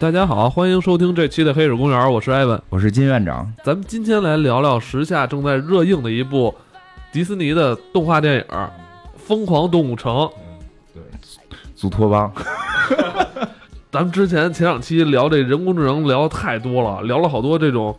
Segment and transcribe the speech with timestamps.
[0.00, 3.52] 大家好，欢迎收听这期的《黑水公园》，我是艾文，我是金院长。
[3.64, 6.54] 咱们今天来聊聊时下正在热映的一部
[7.10, 8.44] 迪士尼的动画电影
[9.16, 10.14] 《疯狂动物城》。
[10.94, 11.02] 对，
[11.74, 12.32] 祖托邦。
[13.90, 17.98] 咱们之前前两期聊这人工智能聊的太多了，聊了好多这种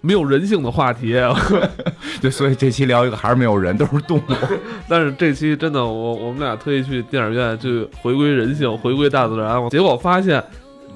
[0.00, 1.12] 没有人性的话题。
[2.22, 4.22] 对，所以这期聊一个还是没有人，都是动物。
[4.88, 10.42] 但是这期真的，我我们俩特意去电影院去回归人性，回归大自然，结果发现。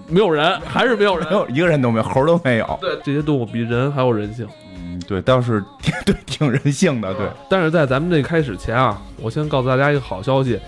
[0.08, 2.78] 没有人，还是没有人，没有一个人都没有，猴都没有。
[2.80, 4.46] 对，这些动物比人还有人性。
[4.76, 5.62] 嗯，对，倒是
[6.04, 7.12] 对挺人性的。
[7.14, 10.58] 对，但是在咱们这开始前啊，我先告诉大家一个好消息。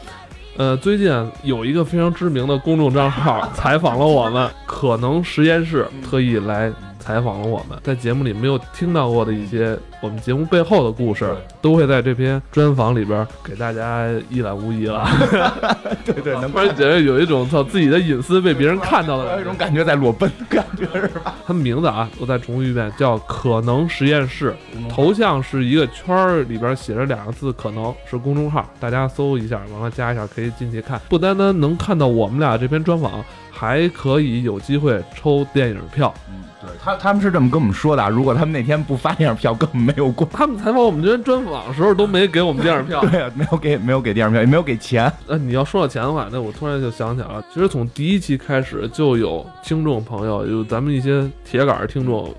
[0.57, 1.13] 呃，最近
[1.43, 6.73] 有一个非常知名的公众账号采访了我们，可能实验室特意来。
[7.07, 15.07] 采访了我们在节目里没有听到过的一些我们节目背后的故事，都会在这篇专访里边给大家一览无遗了。
[16.05, 21.37] 对对，能突然觉得有一种操自己的隐私被别人看到了，有一种感觉，在裸奔的感觉是吧？
[21.47, 24.53] 他们名字啊，我再重复一遍，叫可能实验室，
[24.91, 31.01] 头像是一个圈儿，里边写着两个字，可能是公众号，大家搜一下，完了加一下可以进去看。
[31.09, 33.25] 不单单能看到我们俩这篇专访，
[33.57, 36.13] 还可以有机会抽电影票。
[36.29, 40.29] 嗯，对他他们是这么跟我们说的，如果他们那天不发电影票，根本没有过。
[40.31, 45.11] 他们采访我们这边专访的时候都没给我们电影票， 对，没有给没有给电影票，也没有给钱。
[45.27, 52.35] 那你要说到钱的话，那我突然就想起来了，其实从第一期开始就有听众朋友，有咱们一些铁杆听众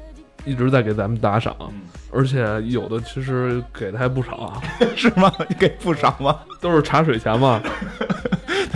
[0.45, 1.55] 一直在给咱们打赏，
[2.11, 4.61] 而且有的其实给的还不少啊，
[4.95, 5.31] 是吗？
[5.57, 6.37] 给不少吗？
[6.61, 7.59] 都是茶水钱嘛。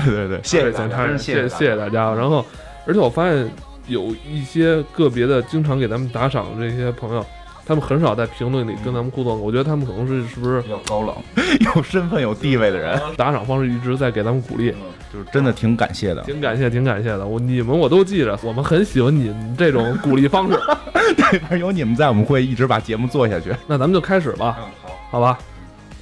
[0.06, 2.14] 对对对，谢谢谢谢谢谢大家。
[2.14, 2.46] 然后，
[2.86, 3.50] 而且我发现。
[3.88, 7.26] 有一些个别的经常给咱们打赏的这些朋友，
[7.66, 9.42] 他们很少在评论里跟咱们互动。
[9.42, 11.14] 我觉得他们可能是是不是比较高冷、
[11.76, 12.98] 有身份、有地位的人？
[13.18, 14.74] 打赏方式一直在给咱们鼓励，
[15.12, 17.26] 就是真的挺感谢的，挺感谢，挺感谢的。
[17.26, 20.58] 我你们我都记着，我们很喜欢你们这种鼓励方式。
[21.18, 23.54] 对，反正有你们在，我们会一直把节目做下去。
[23.68, 25.38] 那咱们就开始吧，好，好吧。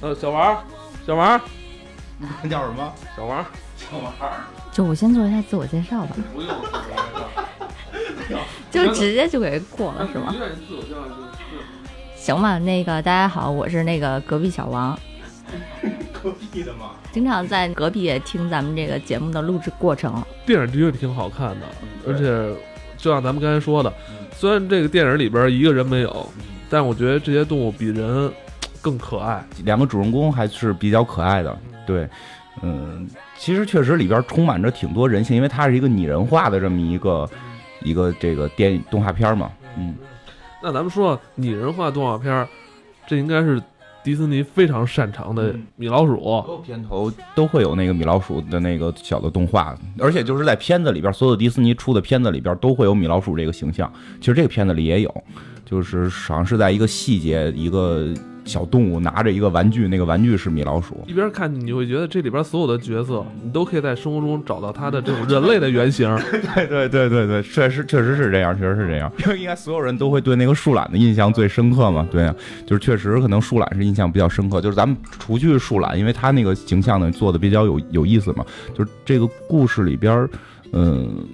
[0.00, 0.56] 呃，小王，
[1.04, 1.40] 小王，
[2.42, 2.92] 你叫什么？
[3.16, 3.44] 小王，
[3.90, 4.12] 小王。
[4.70, 6.16] 就我先做一下自我介绍吧。
[6.32, 6.50] 不用。
[8.70, 10.32] 就直接就给过了是吗？
[12.14, 14.96] 行吧，那个大家好，我是那个隔壁小王。
[16.22, 16.90] 隔壁的吗？
[17.10, 20.22] 经常在隔壁也听咱们这个节目的录制过程。
[20.46, 21.66] 电影的确挺好看的，
[22.06, 22.54] 而且
[22.96, 23.92] 就像咱们刚才说的，
[24.32, 26.30] 虽然这个电影里边一个人没有，
[26.68, 28.32] 但我觉得这些动物比人
[28.80, 29.44] 更可爱。
[29.64, 32.08] 两个主人公还是比较可爱的，对，
[32.62, 33.08] 嗯，
[33.40, 37.28] 其实确实里边充满着挺多人性，因为它是一个拟人化的这么一个。
[37.82, 39.94] 一个这个电影动画片嘛，嗯，
[40.62, 42.46] 那咱们说拟人化动画片，
[43.06, 43.58] 这应该是
[44.04, 46.20] 迪士尼非常擅长的米老鼠。
[46.20, 53.90] 所有片头都会有那个米老鼠的那个小的动画，而且就是在片子里边，所有迪士尼出的片子里边都会有米老鼠这个形象。
[54.20, 55.24] 其实这个片子里也有，
[55.64, 58.12] 就是好像是在一个细节一个。
[58.50, 61.04] 小动物拿着一个玩具，那个玩具是米老鼠。
[61.06, 66.14] 一边看你会觉得这里边所有的角色，你都可以在生活中找到它的这种人类的原型。
[66.54, 69.10] 对对对对对，确实确实是这样，确实是这样。
[69.20, 72.04] 因为应该所有人都会对那个树懒的印象最深刻嘛。
[72.10, 72.34] 对呀，
[72.66, 74.60] 就是确实可能树懒是印象比较深刻。
[74.60, 78.44] 就是咱们除去树懒，因为他那个形象呢做的比较有有意思嘛。
[78.76, 80.28] 就是这个故事里边，
[80.72, 81.24] 嗯，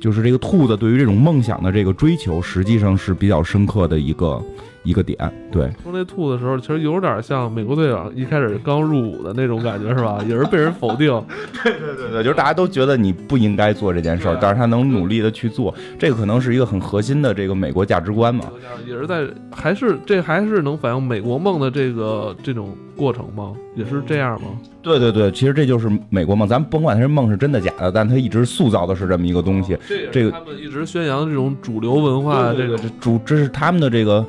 [0.00, 4.42] 就是这个兔子对于这种梦想的这个追求，实际上是比较深刻的一个。
[4.84, 5.18] 一个点，
[5.50, 10.22] 对，说那兔的时候，其实有点像美国队长一开始刚入伍的那种感觉，是吧？
[10.28, 11.08] 也是被人否定。
[11.64, 18.44] 对对对对，就是大家都觉得你不应该做这件事儿，但是他能努力的去做，这个可能是一个很核心的这个美国价值观嘛。
[18.86, 23.52] 也是在，还是这还是能反映美国梦的这个这种过程吗？
[23.74, 24.48] 也是这样吗？
[24.82, 29.76] 对对对，其实这就是美国梦，咱甭管他是梦是真的假的，但他一直塑造的是这么一个东西。
[30.12, 34.24] 这个他们一直宣扬这种主流文化，这个主这是他们的这个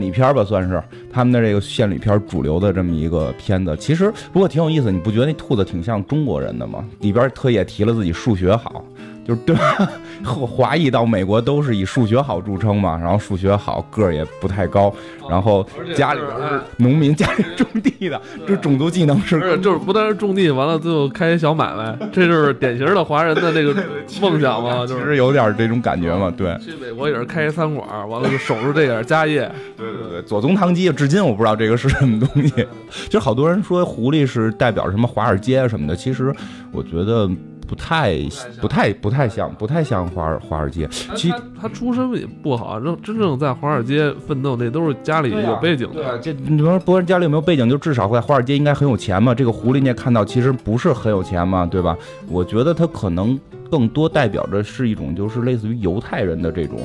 [0.00, 3.76] 里片吧，算是他们的这个献礼片主流的这么一个片子。
[3.78, 6.84] 其实不过挺有意思，你不觉得那兔子挺像中国人的吗？
[7.00, 8.84] 里边特意提了自己数学好。
[9.28, 9.90] 就是对吧？
[10.24, 14.92] 华裔到美国都是以数学好著称嘛，然后数学好，个儿也不太高，
[15.28, 15.64] 然后
[15.94, 23.74] 家里边是农民，家里种地的，这种族技能是，就是不但是种地，完了最后开一小买卖，这就是典型的华人的那个
[24.22, 26.56] 梦想嘛，就是有点这种感觉嘛，对。
[26.58, 29.40] 去美国也是开一餐馆，完了就守住这点家业。
[29.76, 32.66] 对对对，左宗棠鸡，至今我不知道这个是什么东西。
[32.90, 36.34] 其实好多人说狐狸是代表什么华尔街什么的，其实
[36.72, 37.30] 我觉得。
[37.68, 38.18] 不太
[38.60, 46.18] 不太不太像不太像华尔华尔街，其实他出身也不好，真真正在华尔街奋斗那都是家里有背景的。
[46.18, 49.34] 对这你说不管家里有没有背景，就至少在华尔街应该很有钱嘛。
[49.34, 51.96] 这个狐狸你也看到，其实不是很有钱嘛，对吧？
[52.28, 53.38] 我觉得他可能
[53.70, 56.78] 更多代表着是一种就是类似于犹太人的这种。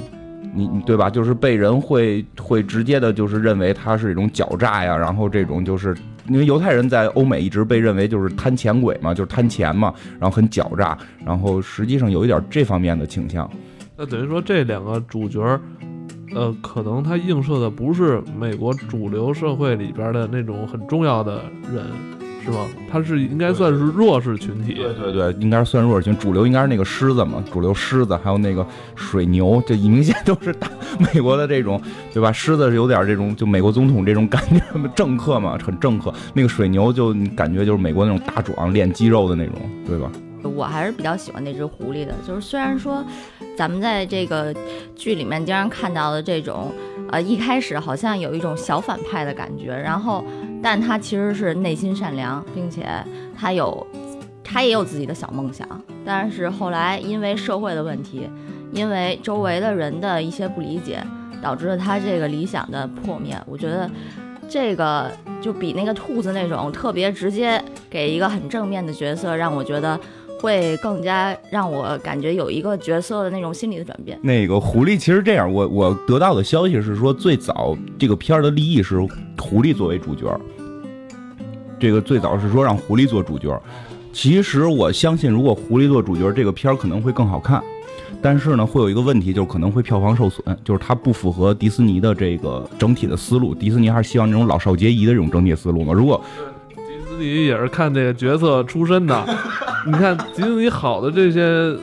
[0.53, 1.09] 你你对吧？
[1.09, 5.95] 就是被人会会直接的，就是认为他是一种狡诈呀，然后这种就是
[6.27, 13.49] 因为犹太人在欧美一直被认为就是贪钱鬼嘛，就是贪钱嘛，然后很狡诈，然后实际上有一点这方面的倾向。
[13.97, 15.41] 那等于说这两个主角，
[16.33, 21.83] 呃，可能他映射的不是美国主流社会里边的那种很重要的人。
[22.43, 22.67] 是吗？
[22.91, 24.73] 他是应该算是弱势群体。
[24.73, 26.15] 对对对，应该算弱势群。
[26.17, 30.69] 主流应该是那个狮子嘛，主流狮子，还有那个水牛，这明显都是大
[30.99, 31.81] 美国的这种，
[32.13, 32.31] 对吧？
[32.31, 34.61] 狮子是有点这种，就美国总统这种感觉，
[34.95, 36.13] 政客嘛，很政客。
[36.33, 39.55] 那个水牛就感觉就是美国那种大壮练肌肉的那种，
[39.87, 40.11] 对吧？
[40.43, 43.01] 我还是比较喜欢那只狐狸的，就是虽然说
[43.57, 44.53] 咱们在这个
[44.95, 46.69] 剧里面经常看到的这种，
[47.09, 50.23] 呃，一开始好像有一种小反派的感觉，然后。
[50.63, 52.87] 但他其实是内心善良，并且
[53.37, 53.85] 他有，
[54.41, 55.67] 他也有自己的小梦想。
[56.05, 58.29] 但是后来因为社会的问题，
[58.71, 61.05] 因为周围的人的一些不理解，
[61.41, 63.37] 导致了他这个理想的破灭。
[63.45, 63.89] 我觉得
[64.47, 65.11] 这个
[65.41, 69.99] 就比那个兔子那种特别直接给一个很正面的角色，让我觉得
[70.43, 74.19] 会更加让我感觉有一个角色的那种心理的转变。
[74.21, 78.99] 那个狐狸其实这样，我我得到的消息是说，最早这个片儿的立意是
[79.39, 80.37] 狐狸作为主角。
[81.79, 83.57] 这个最早是说让狐狸做主角，
[84.11, 87.63] 其实我相信，如果狐狸做主角，这个片儿可能会更好看。
[88.21, 93.55] 但是呢，会有一个问题，就是可能会票房受损，就是它不符合迪士尼的这个整体的思路。
[93.55, 95.93] 迪士尼还是希望这种老少皆宜的这种整体思路嘛。
[95.93, 96.21] 如果
[97.23, 99.25] 迪士尼也是看这个角色出身的，
[99.85, 101.75] 你看迪士尼好的这些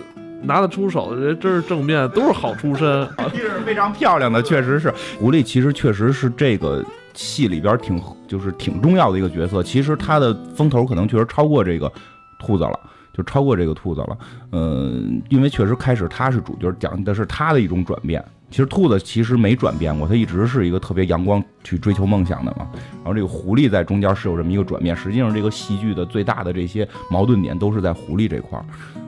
[0.42, 4.92] 拿得出手的这真是正面，都是好出身， 是非常漂亮的，确实是。
[5.18, 6.84] 狐狸其实确实是这个。
[7.12, 11.90] 戏里边挺就是挺重要的一个角色，其实他的风头可能确实超过这个
[12.38, 12.78] 兔子了，
[13.12, 14.16] 就超过这个兔子了。
[14.52, 18.24] 嗯，因为确实开始他是主角，讲的是他的一种转变。
[18.50, 22.68] 其实兔子其实没转变过，它一直是一个特别阳光去追求梦想的嘛。
[22.96, 24.96] 然后这个狐狸在中间是有这么一个转变。
[24.96, 28.64] 实际上这个戏剧的最大的这些矛盾点都是在狐狸这块儿。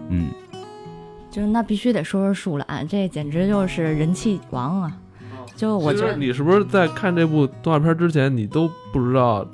[0.09, 0.31] 嗯，
[1.29, 4.97] 就是那必须得说说树懒，这简直就是人气王啊。
[5.57, 9.45] 就我觉得你是不是在看这部动画片之前，你都不知道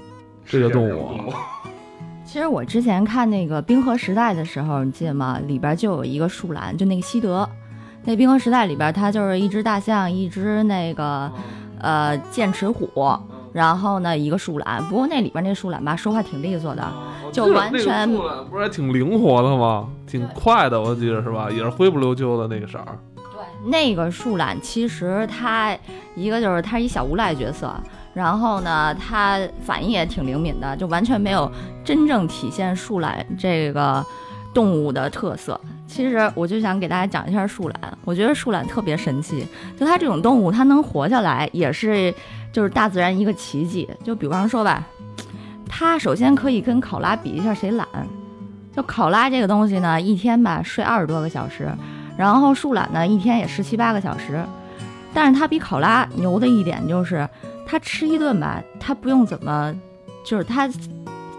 [0.44, 1.32] 这个动物？
[2.26, 5.40] 其实我之前看那个《冰河时代》的时候，你记得吗？
[5.46, 7.48] 里边就有一个树懒，就那个西德。
[8.08, 11.30] 那《冰河时代》里边，它就是一只大象，一只那个
[11.78, 12.88] 呃剑齿虎，
[13.52, 14.82] 然后呢一个树懒。
[14.84, 16.90] 不过那里边那树懒吧，说话挺利索的，
[17.30, 19.86] 就完全树懒不是还挺灵活的吗？
[20.06, 21.50] 挺快的，我记得是吧？
[21.50, 22.98] 也是灰不溜秋的那个色儿。
[23.14, 25.76] 对那个树懒其实它
[26.16, 27.70] 一个就是它是一小无赖角色，
[28.14, 31.52] 然后呢，它反应也挺灵敏的，就完全没有
[31.84, 34.02] 真正体现树懒这个
[34.54, 35.60] 动物的特色。
[35.88, 39.44] 其实我就想给大家讲一下树懒，我觉得树懒特别神奇，
[39.76, 42.14] 就它这种动物它能活下来，也是
[42.52, 43.88] 就是大自然一个奇迹。
[44.04, 44.86] 就比方说吧，
[45.66, 47.88] 它首先可以跟考拉比一下谁懒，
[48.76, 51.68] 就考拉这个东西呢，一天吧睡二十多个小时。
[52.16, 54.44] 然后树懒呢，一天也十七八个小时，
[55.14, 57.26] 但是它比考拉牛的一点就是，
[57.64, 59.74] 它吃一顿吧，它不用怎么，
[60.24, 60.68] 就是它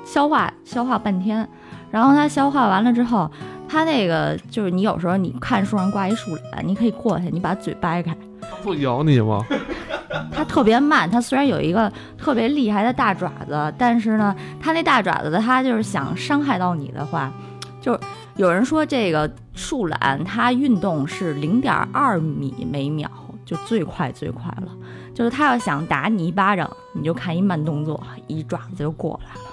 [0.06, 1.48] 消化消化半天，
[1.92, 3.30] 然后它消化完了之后，
[3.70, 9.46] 它那个就是你有时候你看树上挂一树懒，你可以过去，你把嘴掰开，它不咬你吗？
[10.34, 17.32] 它特别慢，它虽然有一个特别厉害的大爪子，但是呢，它那大爪子它就是想伤害到你的话，
[17.80, 18.00] 就是。
[18.36, 23.12] 有人说这个树懒它运动是零点二米每秒，
[23.44, 24.72] 就最快最快了。
[25.14, 29.50] 就是它要想打你一巴掌，你就看一慢动作，一爪子就过来了。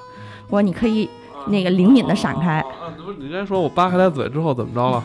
[0.47, 1.11] 我说你可以
[1.49, 2.65] 那个灵敏的闪开。
[3.05, 5.03] 不是你先说我扒开它嘴之后怎么着了？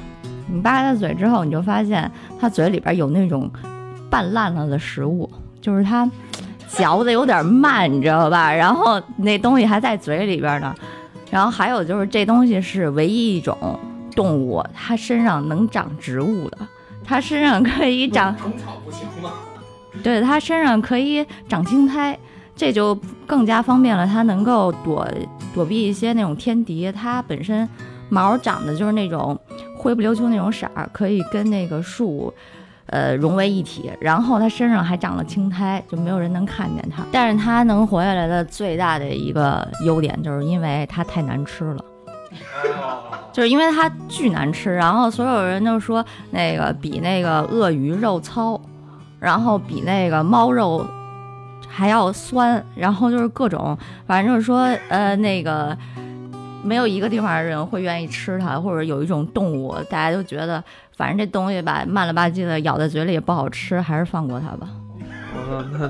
[0.48, 3.50] 你扒开它嘴之后，你就发现它嘴里边有那种
[4.10, 5.30] 半烂了的食物，
[5.62, 6.10] 就是它
[6.68, 8.54] 嚼的有点慢，你知道吧？
[8.54, 10.74] 然后那东西还在嘴里边呢。
[11.30, 13.58] 然后还有就是，这东西是唯一一种
[14.14, 16.58] 动物，它身上能长植物的，
[17.06, 18.36] 它身上可以长。
[18.38, 19.32] 虫草不行吗？
[20.04, 22.20] 对，它身上可以长青苔，
[22.56, 22.94] 这就
[23.26, 25.08] 更加方便了，它能够躲
[25.54, 26.92] 躲避一些那种天敌。
[26.92, 27.68] 它本身
[28.10, 29.40] 毛长的就是那种
[29.78, 32.34] 灰不溜秋那种色儿，可以跟那个树。
[32.88, 37.02] 呃，融为一体，然后它身上还长了青苔，就没有人能看见它。
[37.10, 41.86] 但是它能活下来的最大的一个优点，就是因为它太难吃了，
[43.32, 44.76] 就是因为它巨难吃。
[44.76, 48.60] 然后所有人都说那个比那个鳄鱼肉糙，
[49.22, 50.86] 然后比那个猫肉
[51.74, 55.76] 还要酸，然后就是各种，反正就是说，呃，那个
[56.64, 60.62] 没有一个地方的人会愿意吃它，或者有一种动物，大家都觉得
[60.98, 64.68] 反正这东西吧，慢了吧唧的，咬在嘴里也不好吃，还是放过它吧。
[65.34, 65.90] 我操，那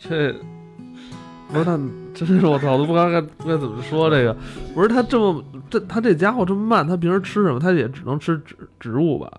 [0.00, 0.34] 这
[1.52, 1.78] 不是他，
[2.14, 4.34] 真是我操，都不知道该该怎么说这个。
[4.74, 7.60] 不是他这么这他这家伙这么慢，他平时吃什么？
[7.60, 9.30] 他也只能吃植植物吧？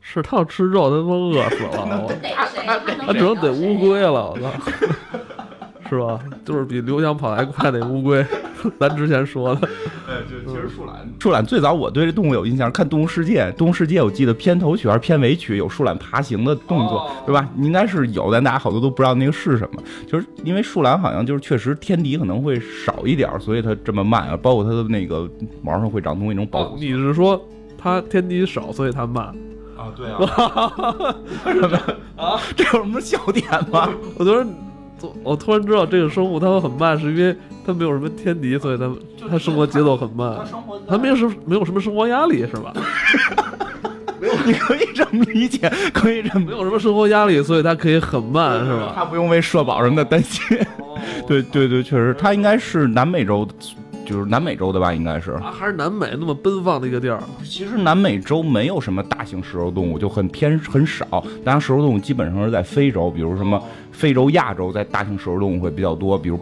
[0.00, 2.06] 是他要吃肉，他他妈饿死了，
[3.06, 4.50] 我他只能逮乌龟了，我操，
[5.88, 6.20] 是吧？
[6.44, 8.24] 就是比刘翔跑得还快那乌龟，
[8.78, 9.68] 咱之前说的。
[10.06, 17.48] 对，就其实树懒，树懒最早我对这动物有印象，看《动物世界》，《动物世界》我记得片头曲还是片尾曲有树懒爬行的动作，对吧？
[17.58, 19.82] 应该是有，但大家好多都不知道那个是什么。
[20.06, 24.36] 就是因为树懒好像就是确实天敌可能会少一点，所以它这么慢啊。
[24.36, 25.28] 包括它的那个
[25.62, 26.76] 毛上会长东西，那种保护。
[26.78, 27.40] 你是说
[27.76, 29.34] 它天敌少，所以它慢？
[29.80, 30.18] 啊，对啊。
[31.52, 31.78] 什么
[32.16, 32.38] 啊？
[32.54, 33.88] 这有什么笑点吗？
[34.18, 34.46] 我突然。
[35.22, 37.34] 我突然知道这个生物它会很慢，是因为
[37.64, 38.86] 它没有什么天敌，所以它
[39.30, 40.36] 它生活节奏很慢。
[40.86, 42.70] 它没有什没有什么生活压力，是吧？
[44.20, 48.92] 没有，你可以这么理解，可以这么没有什么生活压力，所以它可以很慢，是吧？
[48.94, 50.58] 它不用为社保什么的担心。
[51.26, 53.48] 对对对，确实，它应该是南美洲。
[54.10, 57.22] 就是南美洲的吧，应该是啊，还是南美那么奔放的一个地儿。
[57.44, 61.06] 其实南美洲没有什么大型食肉动物，就很偏很少。
[61.44, 63.62] 当然，食肉动物基本上是在非洲，比如什么
[63.92, 66.36] 非洲、亚洲，在大型食肉动物会比较多，比如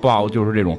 [0.00, 0.78] 豹，就是这种。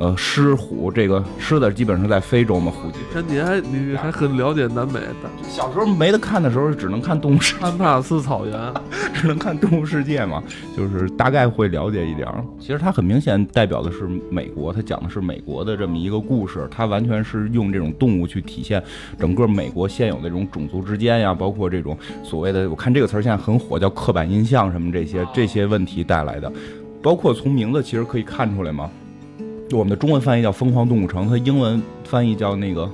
[0.00, 3.02] 呃，狮虎这个狮子基本上在非洲嘛，附近。
[3.12, 5.28] 看你还你还很了解南美的。
[5.46, 8.58] 小时候没得看的时候，只能看动物世安帕斯草原，
[9.12, 10.42] 只能看动物世界嘛，
[10.74, 12.26] 就是大概会了解一点。
[12.58, 18.82] 其实它很明显代表的是美国，它讲的是美国的这么一个故事，它完全是用这种动物去体现
[19.18, 26.50] 整个美国现有的这种种族之间呀，包括这种所谓的，我看这个词儿现在很火，叫刻板印象什么这些这些问题带来的，
[27.02, 28.90] 包括从名字其实可以看出来嘛。
[29.72, 32.90] 我们的中文翻译叫《疯狂动物城》，它英文翻译叫那个，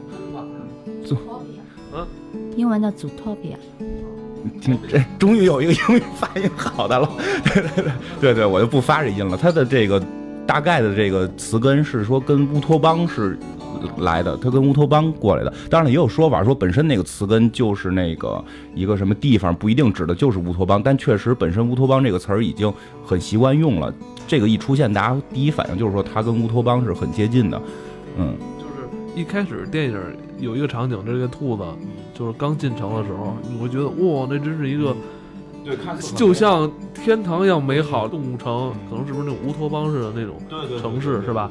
[1.94, 2.06] 嗯，
[2.56, 3.56] 英文叫 Zootopia。
[4.60, 7.08] 听，这终于有一个英语发音好的了。
[7.44, 9.36] 对对对对对，我就不发这音了。
[9.36, 10.00] 它的这个
[10.46, 13.38] 大概的这个词根是说跟乌托邦是
[13.98, 15.52] 来的，它跟乌托邦过来的。
[15.68, 20.80] 当然了，也有说法说本身那个词根就是那个一个什么地方，不一定指的就是乌托邦。
[20.82, 22.72] 但确实，本身乌托邦这个词儿已经
[23.04, 23.92] 很习惯用了。
[24.26, 27.60] 这个一出现，大家第一反应就是说它跟乌托邦是很接近的，
[28.18, 29.98] 嗯，就是一开始电影
[30.38, 31.62] 有一个场景，这个兔子
[32.14, 34.94] 就是刚进城的时候，你会觉得哇，那真是一个，
[35.64, 35.76] 对，
[36.16, 40.36] 就像天堂一样美好动物城，可能是不是那种乌托邦式的那种
[40.80, 41.50] 城市是吧？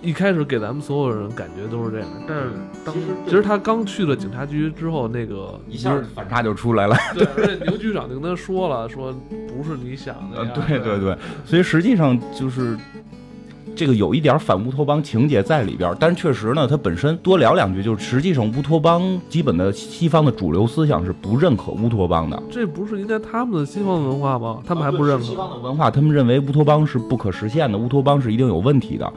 [0.00, 2.50] 一开始给咱们所有人感觉都是这样，但是
[2.84, 6.96] 当时其实他刚去了警察局之后，那个一下反差就出来了。
[7.14, 9.12] 对，而且牛局长就跟他说了，说
[9.48, 10.44] 不是你想的。
[10.54, 12.78] 对对对，所以实际上就是
[13.74, 22.40] 这个有一点反乌托邦情节在里边，但是确实呢，他本身多聊两句，就是实际上乌托邦基本的西方的主流思想是不认可乌托邦的。
[22.48, 24.62] 这不是应该他们的西方文化吗？
[24.64, 29.12] 他们还不认可西方的文化，他们认为乌托邦是不可实现的，乌托邦是一定有问题的。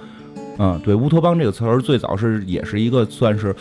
[0.58, 3.56] 嗯，对，乌托邦这个词儿最早是也是一个算是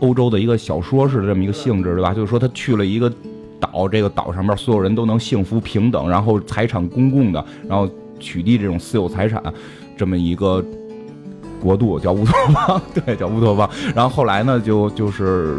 [0.00, 2.12] 欧洲的一个小说式的这么一个性质，对吧？
[2.12, 3.12] 就是说他去了一个
[3.58, 7.88] 岛，这个岛上面所有人都能幸福平等，然后财产公共的，然后
[8.20, 9.42] 取缔这种私有财产，
[9.96, 10.64] 这么一个
[11.60, 13.68] 国度叫乌托邦，对，叫乌托邦。
[13.94, 15.58] 然后后来呢，就就是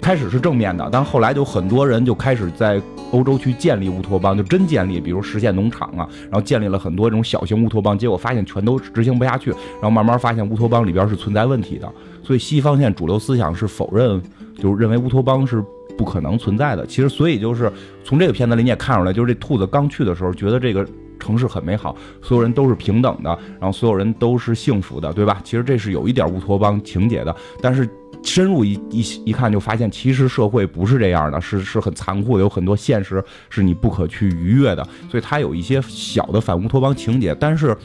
[0.00, 2.80] 开始是正面的，但后来就很多人就开始在。
[3.10, 11.90] 欧洲去建立乌托邦，就真建立，比如实现农场啊，然后建立了很多这种小型乌托邦，结果发现全都执行不下去，然后慢慢发现乌托邦里边是存在问题的，
[12.22, 14.20] 所以西方现在主流思想是否认，
[14.58, 15.64] 就是认为乌托邦是
[15.96, 16.84] 不可能存在的。
[16.86, 17.72] 其实，所以就是
[18.04, 20.86] 从这个片子里你也看出来，就是这兔子刚去的时候，觉得这个
[21.18, 25.40] 城市很美好，所有人都是平等的，然后所有人都是幸福的，对吧？
[25.42, 27.88] 其实这是有一点乌托邦情节的，但是。
[28.22, 34.86] 深入一一一看，就发现其实社会不是这样的，是是很残酷，有很多现实是你不可去逾越的。
[35.10, 37.76] 所以它有一些小的反乌托邦情节，但是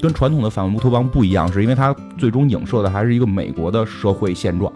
[0.00, 4.72] 跟传统的反乌托邦不一样，是因为它最终影射的还是一个美国的社会现状。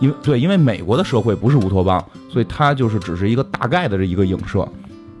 [0.00, 4.68] 因为对，因为美国的社会不是乌托邦，所以它就是只是一个大概的这一个影射。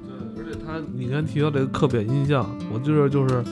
[0.04, 3.42] 对，而且它你刚提到这个刻板印象，我记得就是。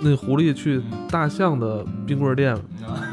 [0.00, 2.56] 那狐狸去大象的冰棍店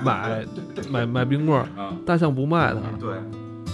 [0.03, 0.45] 买
[0.91, 1.65] 买买冰棍，
[2.05, 3.15] 大象不卖它，对，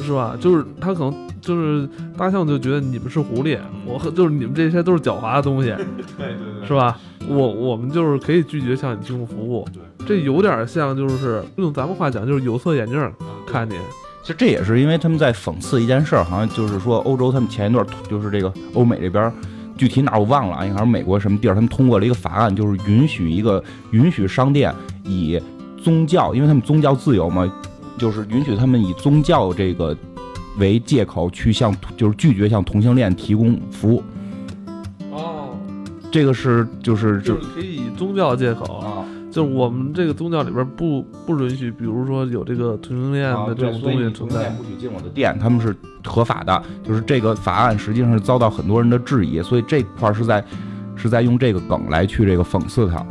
[0.05, 0.37] 是吧？
[0.39, 5.69] 就是它可能就是大象就觉得你们是狐狸，我就是你们这些都是狡猾的东西，
[6.17, 6.99] 对对对，是吧？
[7.27, 13.11] 我我们就是可以拒绝向你提供服务，对，这有点像就是用咱们话讲就是有色眼镜
[13.45, 13.73] 看你。
[14.21, 19.33] 其实这也是因为他们在讽刺一件事儿，好像就是说欧洲他们前一段就是这个欧美这边。
[19.79, 25.41] 具体哪我忘了啊，应该是美国什么地儿，他们通过了一个法案，就是允许一个允许商店以
[25.81, 27.49] 宗教，因为他们宗教自由嘛，
[27.97, 29.95] 就是允许他们以宗教这个
[30.57, 34.03] 为借口去向就是拒绝向同性恋提供服务。
[35.13, 35.55] 哦，
[36.11, 38.98] 这个是就是就是可以以宗教借口，啊，
[39.31, 44.49] 就是我们这个宗教里边不不允许，比如说有这个同性恋的这种东西存在。
[44.49, 46.63] 不许进我的店，他们是合法的。
[46.83, 50.43] 就是这个法案实际上是遭到很多人的质疑，所以这块儿是在
[50.95, 53.05] 是在用这个梗来去这个讽刺他。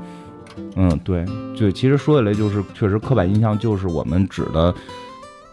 [0.74, 4.74] 嗯，对，就，其实说起来就是确实刻板印象就是我们指的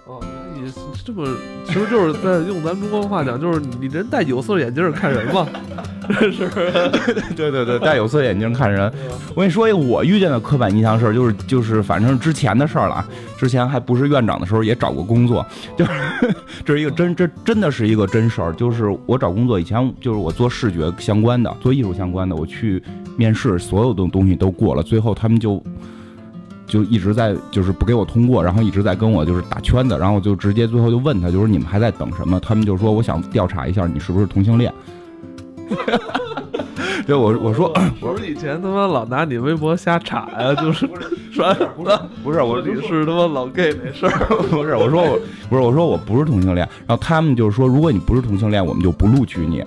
[0.06, 0.20] 哦，
[0.56, 0.72] 你
[1.04, 1.28] 这么
[1.68, 5.46] 其实就是在用咱中国话讲，就是你人戴有色眼镜看人嘛，
[6.32, 6.72] 是不是？
[7.36, 8.92] 对对对，戴有色眼镜看人。
[9.34, 13.08] 我跟你说一个我遇见的刻板印象事儿，就是就是反正之前的事儿了啊。
[13.38, 15.46] 之前还不是院长的时候也找过工作，
[15.78, 15.92] 就是
[16.64, 18.54] 这是一个真这真的是一个真事儿。
[18.54, 22.82] 就是我找工作以前就是我做视觉相关的，做艺术相关的，我去
[23.18, 25.62] 面试，所有的东西都过了，最后他们就。
[26.68, 32.40] 就一直在就是不给我通过，然后一直在跟我就是打圈子，然后我就直接最后就问他，就是你们还在等什么？
[32.40, 34.74] 他们就说我想调查一下你是不是同性恋。
[37.08, 40.88] 就，我我说我说以前他妈老拿你微博瞎查呀，就是
[41.32, 45.20] 说不是不是我你是他妈老 gay 没事儿， 不是我说我
[45.50, 49.64] 不是我说我不是同性恋，然后他们就是说如果你不是同性恋，我们就不录取你。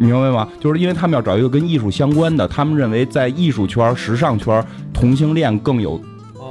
[0.00, 0.48] 你明白吗？
[0.58, 4.64] 就是因为他们要找一个跟艺术相关的，他们认为在艺术圈、时尚圈，
[4.94, 6.00] 同性恋更有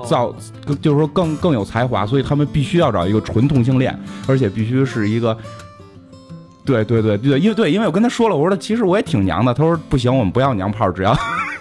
[0.08, 0.32] 造，
[0.63, 5.36] 更就是说更更有才华，所以他们必须要找一个纯同性恋，而且必须是一个，
[6.63, 11.18] 对对对对，因为对，因为我跟他说了，我说其实我也挺娘的，他说不行，我们不要娘炮，只要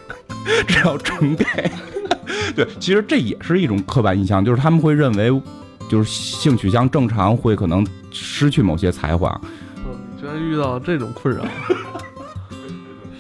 [0.68, 1.70] 只要纯 gay。
[2.54, 5.30] 对，其实这也是一种刻板印象，就是他们会认为，
[5.88, 9.40] 就是性取向正常会可能失去某些才华。
[10.28, 11.74] 居然遇到这种困扰，这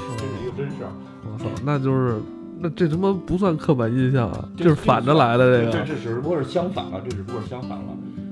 [0.04, 0.92] 是一个真事儿。
[1.24, 2.20] 我操，那就是
[2.60, 5.72] 那这他妈不算刻板印象啊，就是反着来的这个。
[5.72, 7.84] 这这只不过是相反了，这只不过是相反了。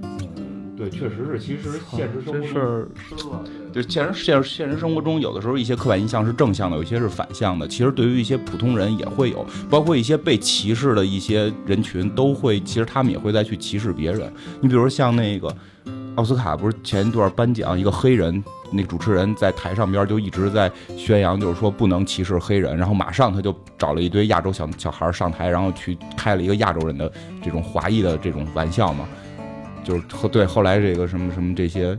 [0.02, 1.38] 嗯，对，确实是。
[1.38, 2.88] 其实现实生活这事儿，
[3.72, 7.66] 就现实现实现实生活中，有的时候一些刻板印象是正向的，有一些是反向的。
[7.66, 14.30] 其实对于一些普通人也会有，包括一些被歧视的一些人群都会，其实他们也会再去歧视别人。
[14.60, 15.54] 你比如像那个
[16.16, 18.42] 奥斯卡，不是前一段颁奖一个黑人。
[18.72, 29.06] 那主持人在台上边就一直在宣扬，就是说不能歧视黑人，然后马上他就找了一堆亚洲小小孩上台，然后去开了一个亚洲人的这种华裔的这种玩笑嘛，
[29.84, 31.96] 就是后对后来这个什么什么这些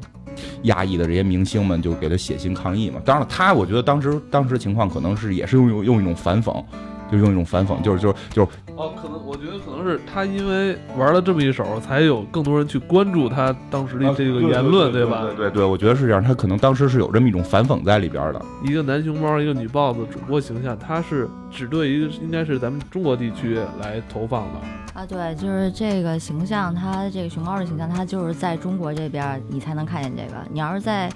[0.64, 3.00] 亚裔的这些明星们就给他写信抗议嘛。
[3.06, 6.62] 当然了，他我觉得当时当时情况可能是也是用用用一种反讽。
[7.12, 15.24] 就用一种反讽，就是就是就是哦，可能我觉得可能是他因为玩了这么一手，才有更多人去关注他当时的这个言论，对吧？
[15.24, 16.24] 对对对，我觉得是这样。
[16.24, 18.41] 他可能当时是有这么一种反讽在里边的。
[18.63, 25.06] 一个男熊猫，一个女豹子主播形象，他是只对一个应该是咱们中国地区来投放的啊。
[25.06, 30.39] 对，就是这个形象，它这个熊猫的形象，它就是在中国这边你才能看见这个。
[30.52, 31.10] 你要是在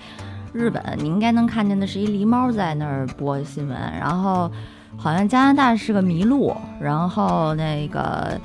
[0.52, 4.52] 日本，你应该能看见的是一狸猫在那儿播新闻，然后。
[4.98, 8.40] 好像加拿大是个麋鹿，然后那个，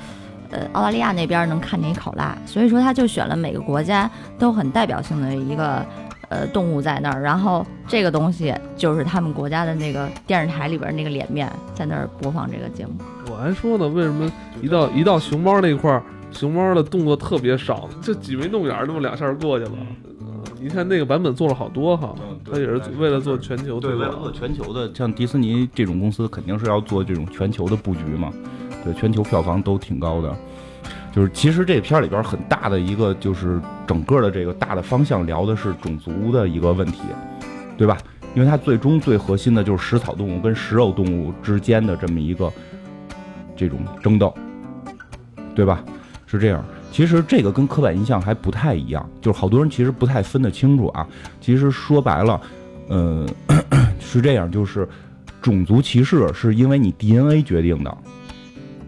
[0.50, 5.84] 呃，澳大利亚那边能看见一考拉，所以说他就选了每个国家都很代表性的一个，
[6.28, 12.92] 呃，动物在那儿，然后这个东西就是他们国家的那个电视台里边那个脸面在那儿播放这个节目。
[13.30, 14.30] 我还说呢，为什么
[14.62, 19.72] 一到一到熊猫那块儿，熊猫的动作特别少，就挤眉弄眼那么两下过去了。
[20.60, 22.14] 你看那个版本做了好多哈，
[22.44, 28.32] 他也是为了做全球对，为了做全球的，像迪士尼这种公司肯定是要做这种全球的布局嘛，
[28.84, 30.34] 对，全球票房都挺高的。
[31.14, 37.00] 就是其实这片里边很大的一个就是整个的这个大的方向聊的是种族的一个问题，
[37.78, 37.96] 对吧？
[38.34, 42.52] 因为它最终最核心的就是食草动物跟食肉动物之间的这么一个
[43.56, 44.34] 这种争斗，
[45.54, 45.82] 对吧？
[46.26, 46.62] 是这样。
[46.96, 51.06] 其实这个跟刻板印象还不太一样，就是好多人其实不太分得清楚啊。
[51.42, 52.40] 其实说白了，
[52.88, 53.26] 呃，
[54.00, 54.88] 是这样，就是
[55.42, 57.98] 种族歧视是因为你 DNA 决定的，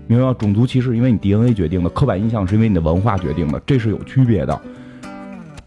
[0.06, 0.34] 明白吗？
[0.38, 4.58] 种族歧视因为你 DNA 决定的，刻板印象是因为你的文化决定的，这是有区别的。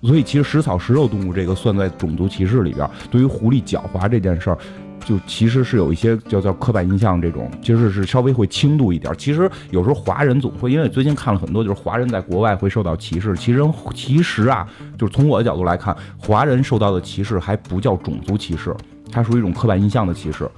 [0.01, 2.89] 所以其实食草食肉动物这个算在种族歧视里边。
[3.11, 4.57] 对于狐狸狡猾这件事儿。
[5.03, 9.13] 就其实是有一些叫叫刻板印象这种，其实是稍微会轻度一点。
[9.17, 13.35] 其实有时候华人总会，因为最近看了很多，就是华人在国外会受到歧视。
[13.35, 13.61] 其实
[13.93, 18.75] 其实啊，就是从我的角度来看，华人受到的歧视还不叫种族歧视，
[19.11, 20.49] 它属于一种刻板印象的歧视。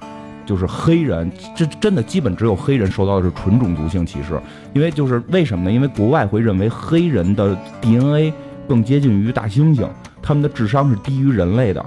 [0.46, 4.38] 就是黑人，这真的基本只有黑人受到的是纯种族性歧视。
[4.74, 5.72] 因为就是为什么呢？
[5.72, 8.30] 因为国外会认为黑人的 DNA
[8.68, 9.88] 更接近于大猩猩，
[10.20, 11.82] 他们的智商是低于人类的。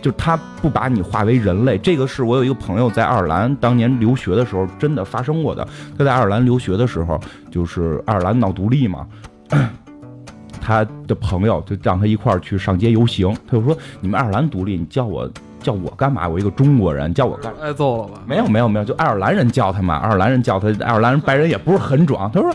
[0.00, 1.78] 就他不把你化为人类。
[1.78, 5.66] 这个是我有一个朋友在爱尔兰当年留学的时候真的发生过的。
[5.96, 9.06] 他在爱尔兰留学的时候，就是爱尔兰闹独立嘛。
[10.60, 15.26] 他的朋友就让他一块儿去上街游行，他就说：“你们爱尔兰独立，你叫我
[15.62, 16.28] 叫我干嘛？
[16.28, 18.22] 我一个中国人，叫我干挨揍了吧？
[18.26, 22.30] 没有没有没有，就爱尔兰人叫他嘛，爱尔兰人叫他，爱尔兰人白人也不是很壮。
[22.30, 22.54] 他说，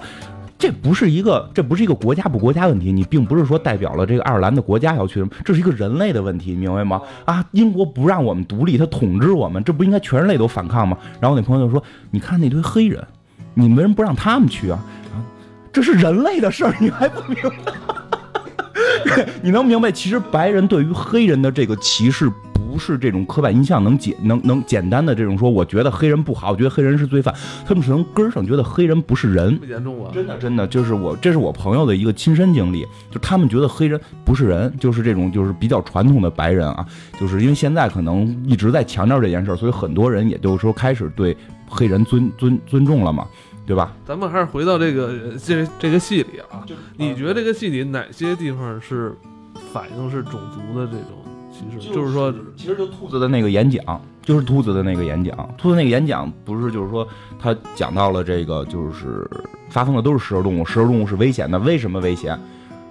[0.63, 7.01] 这不是一个这不是一个国家不国家问题，你并不是说代表了这个爱尔兰的国家要去什么，这是一个人类的问题，你明白吗？
[7.25, 10.97] 啊，英国不让我们独立，他统治我们，这不应该全人类都反抗吗？
[11.19, 13.05] 然后那朋友就说，你看那堆黑人，
[13.55, 14.79] 你们为什么不让他们去啊？
[15.13, 15.19] 啊，
[15.73, 19.25] 这是人类的事儿，你还不明白？
[19.43, 22.31] 你能明白，其实白人对于黑人的这个歧视，
[22.73, 27.31] 不是这种刻板印象能简能能简单的这种说，我觉得黑人不好，我觉得黑人是罪犯，
[27.67, 29.55] 他们是从根儿上觉得黑人不是人。
[29.59, 30.09] 不严重啊？
[30.11, 36.83] 真的真的就是我，这是我朋友的一个亲身经历，就他们觉得黑人不是人，就是这种就是比较传统的白人啊，
[37.19, 41.37] 就是因为现在可能一直在强调这件事儿，所以很多人也就是说开始对
[41.69, 43.27] 黑人尊尊尊重了嘛。
[43.65, 43.95] 对吧？
[44.03, 46.65] 咱们还是回到这个这这个戏里啊，
[46.97, 49.15] 你觉得这个戏里哪些地方是
[49.71, 51.11] 反映是种族的这种
[51.53, 51.93] 歧视？
[51.93, 57.07] 就是说，其实就兔子的那个演讲，就是兔子的那个演讲，兔子那个演讲不是就是说
[57.39, 59.29] 他讲到了这个就是
[59.69, 62.37] 发疯的都是食肉动物，食肉动物是危险的，为什么危险？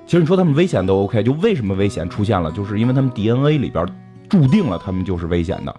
[0.07, 2.51] 其实你说他们危险都 OK，就为什么危险出现了？
[2.53, 3.87] 就是因为他们 DNA 里边
[4.29, 5.75] 注定了他们就是危险的，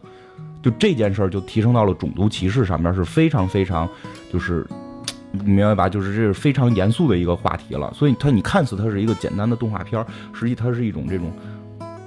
[0.62, 3.88] 就这件事儿就提升到了种族歧视上面是非常非常
[4.32, 4.68] 就是。
[5.36, 5.90] 你明白吧？
[5.90, 11.32] 就是这是非常严肃的一个话题了，所以它你看似它是一个简单的动画片，实际它是一种这种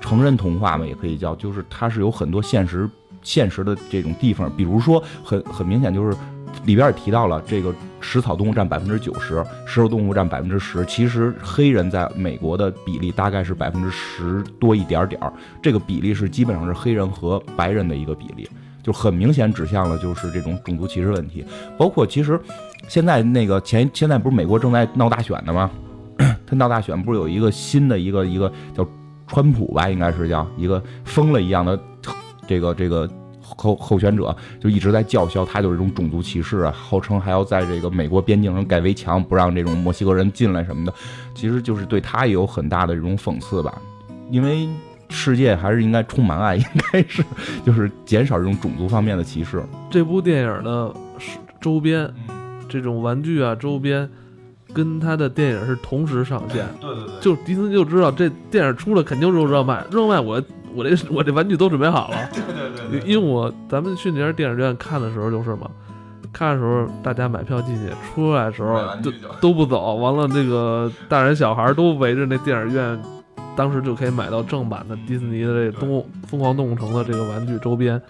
[0.07, 2.88] 成人童话嘛，也可以叫，就是它是有很多现实
[3.23, 6.16] 现实的这种地方，比如说很很明显就是
[6.64, 18.49] 里边也提到了这个食草动物占百分之九十，食肉动物占百分之十，其实黑人在美国的比例大概是百分之十多一点点儿，这个比例是基本上是黑人和白人的一个比例，
[18.83, 21.45] 就很明显指向了就是这种种族歧视问题，
[21.77, 22.40] 包括其实。
[22.88, 25.69] 现在那个前现在不是美国正在闹大选的吗？
[26.47, 28.87] 他闹大选不是有一个新的一个一个叫
[29.27, 31.79] 川普吧，应该是叫一个疯了一样的
[32.47, 33.09] 这个这个
[33.41, 40.93] 候候选者，就一直在叫嚣他就是这种种族歧视啊，号称还要在这个美国边境上盖围墙，不让这种墨西哥人进来什么的，
[41.35, 43.81] 其实就是对他也有很大的这种讽刺吧。
[44.31, 44.69] 因为
[45.09, 47.25] 世界还是应该充满爱，应该是
[47.65, 49.62] 就是减少这种种族方面的歧视。
[49.91, 50.95] 这部电影的
[51.61, 52.12] 周边。
[52.69, 54.11] 这种玩具啊，周边
[54.77, 56.67] 跟他的电影是同时上线。
[56.79, 60.43] 对对对，就迪斯尼就知道这电影出了肯定就热卖，热卖我
[60.75, 62.29] 我这我这玩具都准备好了。
[62.35, 65.71] 对对对，因为我咱们去那家电影院看的时候就是嘛，
[66.31, 69.11] 看的时候大家买票进去，出来的时候都
[69.41, 73.01] 都不走，完了这个大人小孩都围着那电影院，
[73.57, 78.01] 当时就可以买到正版的迪士尼的这东疯狂动物城的这个玩具周边。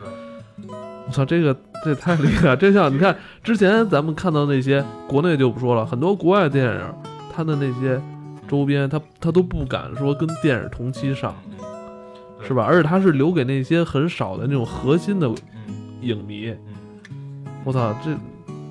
[1.07, 2.57] 我操，这个这太厉害！
[2.57, 6.81] 这像你看之前咱们看到那些国内就不说了，很多国外电影，
[7.33, 8.01] 它的那些
[8.49, 11.33] 周边，它它都不敢说跟电影同期上，
[12.43, 12.65] 是吧？
[12.65, 15.31] 而且它是留给那些很少的那种核心的
[16.01, 16.53] 影迷。
[17.63, 18.11] 我操，这。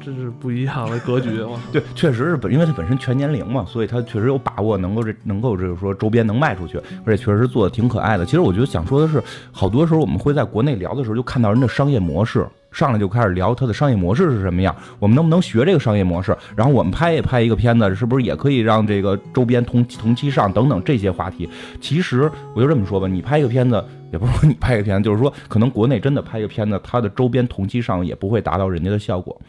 [0.06, 1.60] 这是不一样的格局嘛？
[1.72, 8.24] 对，确实是本，因为它本身全年龄嘛，所以它确实有把握能够这能够就是说周边能卖出去，而且确实做的挺可爱的。
[8.24, 9.20] 其实我觉得想说的是，
[9.52, 16.38] 好多时候我们会在国内聊的时候就看到人的商业模式，上来就开始聊它的商业模式是什么样，我们能不能学这个商业模式？
[16.58, 21.50] 然后我们拍也拍一个片子，是不是也可以让这个周边同同期上等等这些话题？
[21.80, 29.40] 其实我就这么说吧，你拍一个片子，也不是说你拍个片子，就是说可能国内真的拍一个片子，它的周边同期上也不会达到人家的效果。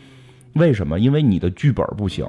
[0.52, 1.00] 为什么？
[1.00, 2.24] 因为你的剧本不行，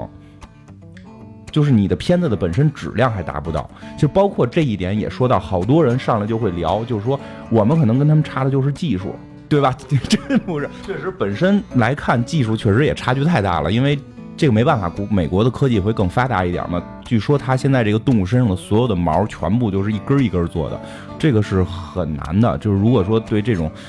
[1.52, 3.70] 就是你的片子的本身质量还达不到。
[4.00, 7.20] 就包括这一点也说到，好多人上来就会聊，就是说
[7.52, 9.16] 我们可能跟他们差的就是技术，
[9.50, 9.76] 对吧？
[10.08, 13.72] 真不是，确实本身来看技术确实也差距太大了。
[13.72, 13.98] 因为
[14.36, 16.82] 这个没办法，国美国的科技会更发达一点嘛。
[17.06, 20.80] 据说他现在这个动物身上的所有的毛全部就是一根一根做的，
[21.18, 22.58] 这个是很难的。
[22.58, 23.72] 就是如果说对这种。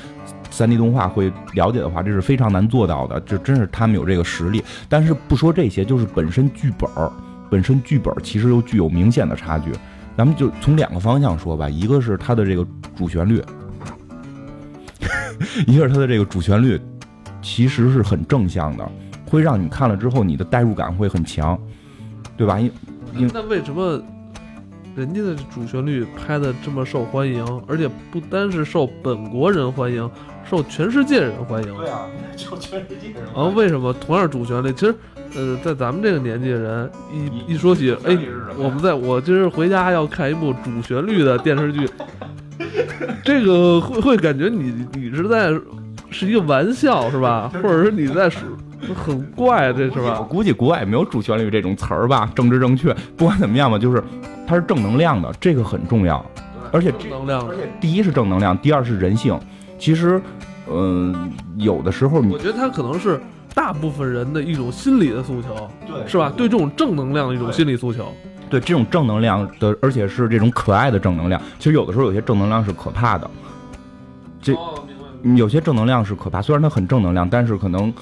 [0.51, 4.65] 三 D 动画会了解的话，这是非常难做到的，这真是他们有这个实力。
[4.89, 7.13] 但是不说这些，就是本身剧本儿，
[7.51, 9.71] 本身剧本其实又具有明显的差距。
[10.17, 12.67] 咱们就从两个方向说吧，一个是它的这个
[12.97, 13.41] 主旋律，
[15.67, 16.81] 一个是它的这个主旋律，
[17.43, 18.91] 其实是很正向的，
[19.27, 21.59] 会让你看了之后你的代入感会很强，
[22.37, 22.59] 对吧？
[22.59, 22.71] 因
[23.15, 24.03] 因那为什么？
[24.97, 30.11] 人家的主旋律拍的这么受欢迎，而且不单是受本国人欢迎，
[30.45, 31.73] 受全世界人欢迎。
[31.77, 33.23] 对啊，受全世界人。
[33.33, 34.95] 啊，为什么同样主旋律，其实，
[35.37, 38.19] 呃，在咱们这个年纪的人，一一说起，哎，
[38.57, 41.89] 我们在我今儿回家要看一部主旋律的电视剧，
[43.25, 45.51] 这个会会感觉你你是在
[46.11, 47.51] 是一个玩笑是吧？
[47.63, 48.43] 或者是你在说
[48.95, 50.25] 很怪这是吧 我？
[50.25, 52.95] 估计国外没有主旋律这种词儿吧，政治正确。
[53.17, 54.03] 不管怎么样吧，就是
[54.47, 56.25] 它是正能量的，这个很重要。
[56.71, 57.55] 而且正能量的。
[57.81, 59.39] 第一是正能量，第二是人性。
[59.79, 60.21] 其实，
[60.71, 63.19] 嗯、有的时候你我觉得它可能是
[63.55, 66.31] 大部分人的一种心理的诉求，对是吧？
[66.37, 68.13] 对这种正能量的一种心理诉求。
[68.49, 71.41] 对这种正能量的，而且是这种可爱的正能量。
[71.59, 73.31] 其实有的时候有些正能量是可怕的，
[74.41, 74.57] 这
[75.37, 77.93] 有些正能量是可怕，虽然它很正能量，但是可能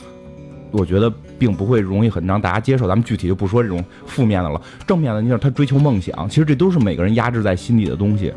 [0.70, 2.86] 我觉得并不会容易很让大家接受。
[2.86, 8.32] 咱们具体就不说这种负面的了，正面的，你想他追求梦想，其实这都是每个人压制在心底的东西，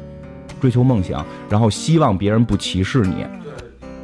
[0.62, 3.26] 追求梦想，然后希望别人不歧视你，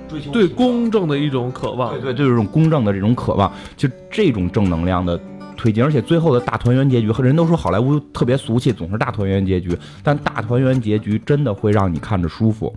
[0.09, 2.01] 追求对公正的一种渴望对。
[2.01, 5.17] 对，就是这种公正的这种渴望，就这种正能量的
[5.55, 12.73] 推进，而且最后的大团圆结局，和人都说好莱坞特别俗气，总是大团圆结局，但大团圆结局真的会让你看着舒服，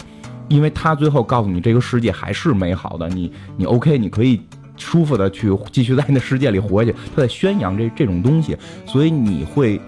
[0.49, 4.41] 因为他最后告诉你这个世界还是美好的，你你 OK，你可以。
[4.81, 9.81] 舒服的去继续在那世界里活下去，他在宣扬这这种东西，所以你会，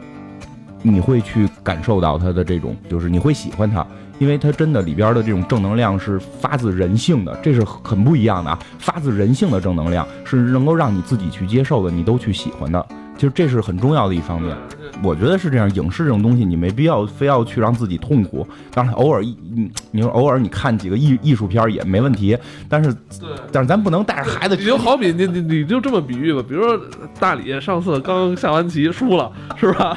[0.82, 3.86] 你会去感受到他的这种，就是你会喜欢他，
[4.20, 8.58] 因为它真的里边的这种正能量是发自人性的，这是很不一样的啊！
[8.78, 14.54] 发自人性的正能量是能够让你自己去接受的，你都去喜欢的，其实这是很重要的一方面。
[15.02, 18.46] 我觉得是这样，影视这种东西你没必要非要去让自己痛苦。
[18.74, 22.36] 当然，偶尔一你你说偶尔你看几个艺艺术片也没问题，
[22.68, 26.78] 但是对，但是咱不能带着孩子你就好比你你你就这么比喻吧，比如说
[27.18, 29.96] 大李上次刚下完棋输了，是吧？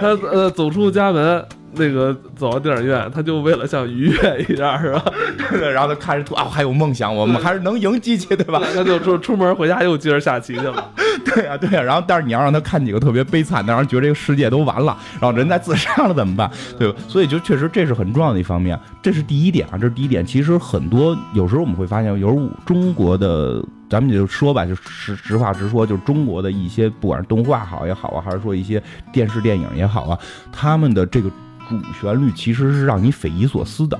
[0.00, 1.44] 他呃走出家门，
[1.78, 5.04] 那个走到电影院，他就为了想愉悦一下，是吧？
[5.50, 8.60] 对，然后他看着啊，我还有梦想，我们还是能赢机器，对吧？
[8.74, 10.92] 他就出出门回家又接着下棋去了。
[11.24, 16.50] 对呀、对呀、然后但是你要让他看几个特别悲惨的，让人觉得这个世界都完了，然后人在自杀了怎么办？
[16.78, 16.98] 对吧？
[17.06, 20.24] 所以就确实这是很重要的一方面，这是第一点啊，这是第一点。
[20.24, 30.18] 其实很多有时候我们会发现，有时候中国的，咱们就说吧，就实实话实说，就是中国的一些不管是动画好也好啊，还是说一些电视电影也好啊，
[30.52, 31.30] 他们的这个
[31.68, 33.98] 主旋律其实是让你匪夷所思的，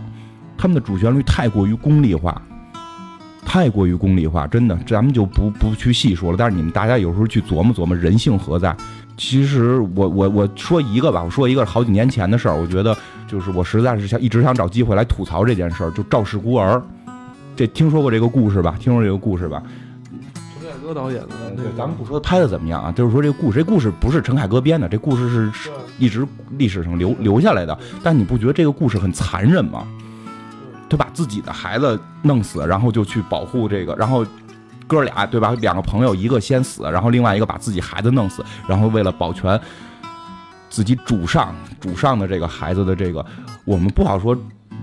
[0.57, 2.41] 他们的主旋律太过于功利化。
[3.45, 6.37] 太过于功利化，真的，咱们就不不去细说了。
[6.39, 8.77] 但是你们大家有时候去琢磨琢磨，人性何在？
[9.17, 12.95] 其实我我我说一个吧，我说一个好几年前的事儿，我觉得
[13.27, 16.77] 就是我实在是想一直想找机会来吐槽这件事儿，就《赵氏孤儿》，
[17.57, 18.77] 这听说过这个故事吧？
[18.79, 19.63] 听说这个故事吧？
[20.89, 27.79] 陈凯歌导演的那个，咱们不说拍的怎么样啊，就是说这个故事，这故事不是陈凯歌编的，这故事是是一直历史上留留下来的。
[28.03, 29.87] 但你不觉得这个故事很残忍吗？
[30.89, 34.25] 他把自己的孩子弄死，然后就去保护这个，然后
[34.87, 35.55] 哥俩对吧？
[35.61, 39.61] 两个朋友，一个先死，然后另外一个把自己孩子弄死，然后为了保全
[40.71, 43.25] 自己主上主上的这个孩子的这个，
[43.67, 44.37] 我们不好说。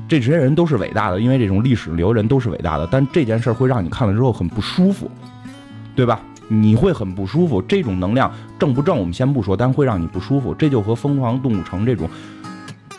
[0.08, 5.10] 这些人都是伟大的，因为这种历史留人都是伟大的，但这件事会让你看了之后很不舒服，
[5.96, 6.20] 对吧？
[6.48, 7.62] 你会很不舒服。
[7.62, 10.54] 这种能量正不正我们先不说，但会让你不舒服。
[10.54, 12.10] 这就和《疯狂动物城》这种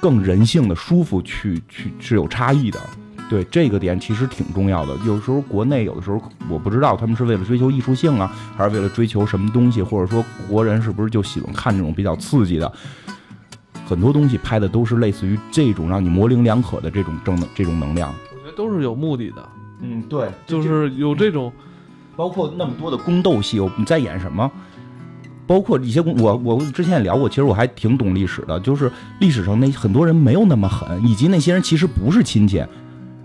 [0.00, 2.80] 更人性的舒服去去是有差异的。
[3.28, 4.96] 对这个点其实挺重要的。
[5.04, 12.72] 有时候国内有的时候我不知道他们是为了追求艺术性啊，还是为了追求什么东西，或者说国人是不是就喜欢看这种比较刺激的？
[13.84, 18.12] 很多东西拍的都是类似于这种让你模棱两可的这种正能这种能量。
[18.32, 19.48] 我觉得都是有目的的，
[19.80, 21.52] 嗯，对，就是有这种
[22.16, 24.50] 包括那么多的宫斗戏，我们在演什么？
[25.46, 32.64] 包括一些，我我之前也聊过，其实我还挺懂历史的，就是历史上那很多人没有那么狠，以及那些人其实不是亲戚，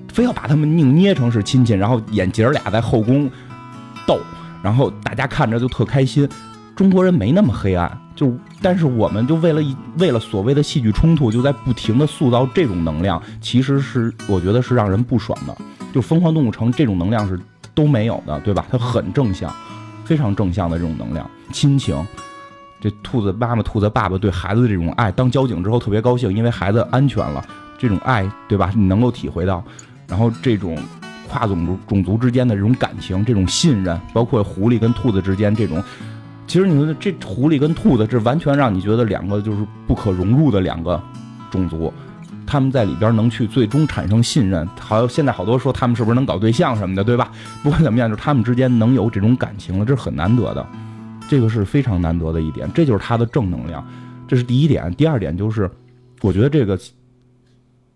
[0.09, 3.27] 非要把他们硬捏成是亲戚，然后演姐儿俩在后宫
[4.05, 4.19] 斗，
[4.61, 6.29] 然后大家看着就特开心。
[6.75, 15.55] 中国人没那么黑暗，就但是我们就为了一为了所谓的戏剧冲突，就在不停的塑造这种能量，其实是我觉得是让人不爽的。
[15.91, 17.39] 就《疯狂动物城》这种能量是
[17.73, 18.65] 都没有的，对吧？
[18.71, 19.53] 它很正向，
[20.05, 21.95] 非常正向的这种能量，亲情。
[22.79, 27.45] 这兔子妈妈、兔子爸爸对孩子的这种爱，当交警之后特别高兴，因为孩子安全了，
[27.77, 28.71] 这种爱，对吧？
[28.75, 29.63] 你能够体会到。
[30.07, 30.75] 然后这种
[31.29, 35.81] 跨种族种族之间的这种感情、这种信任，包括狐狸跟兔子之间这种，
[36.47, 41.01] 其实你说这狐狸跟兔子，这完全让你觉得两个就是不可融入的两个
[41.51, 41.93] 种族。
[42.51, 47.31] 他们在里边能去最终产生信任，好，现在好多说他们是不是能搞对象什么的，对吧？
[47.63, 50.67] 不管怎么样，就是他们之间能有这种感情了，这是很难得的，
[51.29, 53.81] 这个是非常难得的一点，这就是他的正能量，
[54.27, 54.93] 这是第一点。
[54.95, 55.71] 第二点就是，
[56.19, 56.77] 我觉得这个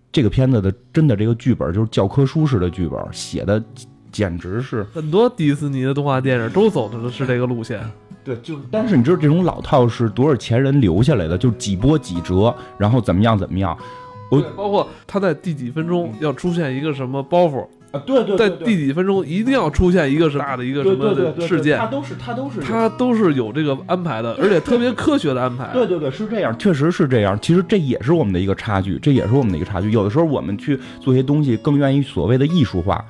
[0.09, 3.61] 这个片子的真的这个剧本就是教科书式的剧本，写的
[4.09, 7.81] 简直是很多迪士尼的动画电影都走的是这个路线。
[8.23, 13.77] 对，就但是你知道这种老套是多少前人留下来的，就几波几折，然后怎么样怎么样。
[14.29, 25.69] 我包括他在第几分钟要出现一个什么包袱，啊，对对在第几分钟一定要出现一个什么大的一个什么的事件，都是他都是他都是有这个安排的，而且特别科学的安排。
[25.73, 27.37] 对对对，是这样，确实是这样。
[27.41, 29.91] 其实这也是我们的一个差距，这也是我们的一个差距。
[29.91, 33.05] 有的时候我们去做一些东西，更愿意所谓的艺术化。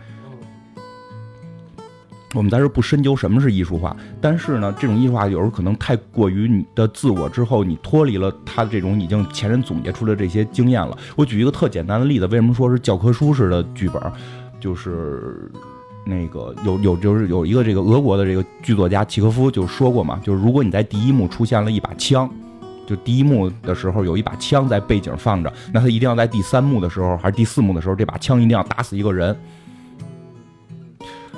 [2.35, 10.97] 我们在这不深究什么是艺术化，但是呢，这种艺术化有时候可能太过于你的自我之后，你脱离了他这种已经前人总结出的这些经验了。
[11.15, 14.01] 我举一个特简单的例子，为什么说是教科书式的剧本？
[14.59, 15.49] 就是
[16.05, 22.29] 那个有有就是有一个这个俄国的这个剧作家契诃夫就说过嘛，就是如果你在第一幕出现了一把枪，
[22.85, 29.33] 就第一幕的时候有一把枪在背景放着，那他一定要在第三幕的时候还是第四幕的时候，这把枪一定要打死一个人。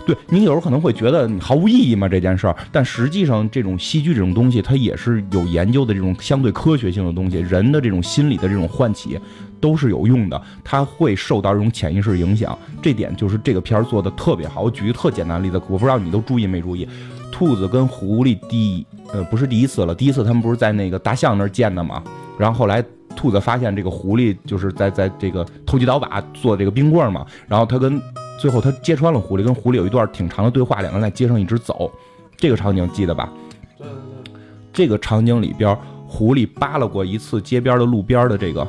[0.08, 9.20] 对你有时候可能会觉得你毫无意义嘛这件事儿，但实际上这种戏剧这种东西，它也是有研究的这种相对科学性的东西，人的这种心理的这种唤起
[9.60, 14.62] 都是有用的，它会受到这种潜意识影响，这点就是这个片儿做的特别好。
[14.62, 16.88] 我举一个特简单的例子，我不知道你都注意没注意，
[17.32, 22.02] 兔子跟狐狸第呃不是第一次了，第一次他们不是在那个大象那儿见的嘛，
[22.38, 22.82] 然后后来
[23.16, 28.00] 兔子发现这个狐狸就是在在这个投机倒把做这个冰棍嘛，然后他跟
[28.40, 31.92] 最后他揭穿了狐狸，跟狐狸有一段挺长的对话，两个人在街上一直走，
[32.36, 33.32] 这个场景记得吧？
[33.78, 38.66] 对对对，这个场景里边，狐狸扒拉过一次街边的路边的这个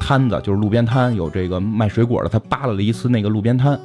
[0.00, 3.78] 摊子，就是路边摊有这个卖水果的，他扒拉了一次那个路边摊，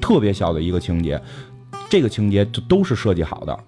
[0.00, 1.20] 特别小的一个情节，
[1.88, 3.58] 这个情节就都是设计好的。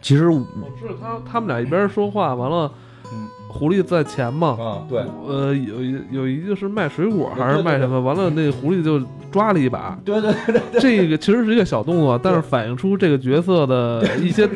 [0.00, 0.44] 其实，我
[0.80, 2.72] 知道他他们俩一边说话，完了，
[3.12, 9.00] 嗯狐狸在前嘛，啊，对，呃，有一有一个是卖水果还是卖什么，完了那狐狸就
[9.32, 14.46] 抓了一把，对对对这个其实是一个小动作，但是反映出这个角色的一些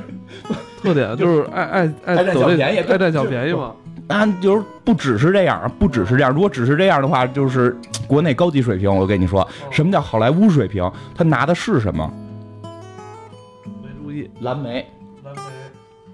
[0.83, 3.73] 特点， 就是爱爱爱爱占小便宜爱占小便宜嘛。
[4.07, 6.31] 那就是不只是这样，不只是这样。
[6.31, 7.75] 如果只是这样的话，就是
[8.07, 8.95] 国内高级水平。
[8.95, 10.89] 我跟你说，什么叫好莱坞水平？
[11.15, 12.13] 他拿的是什么？
[13.83, 14.87] 没注意，蓝莓，
[15.25, 15.41] 蓝莓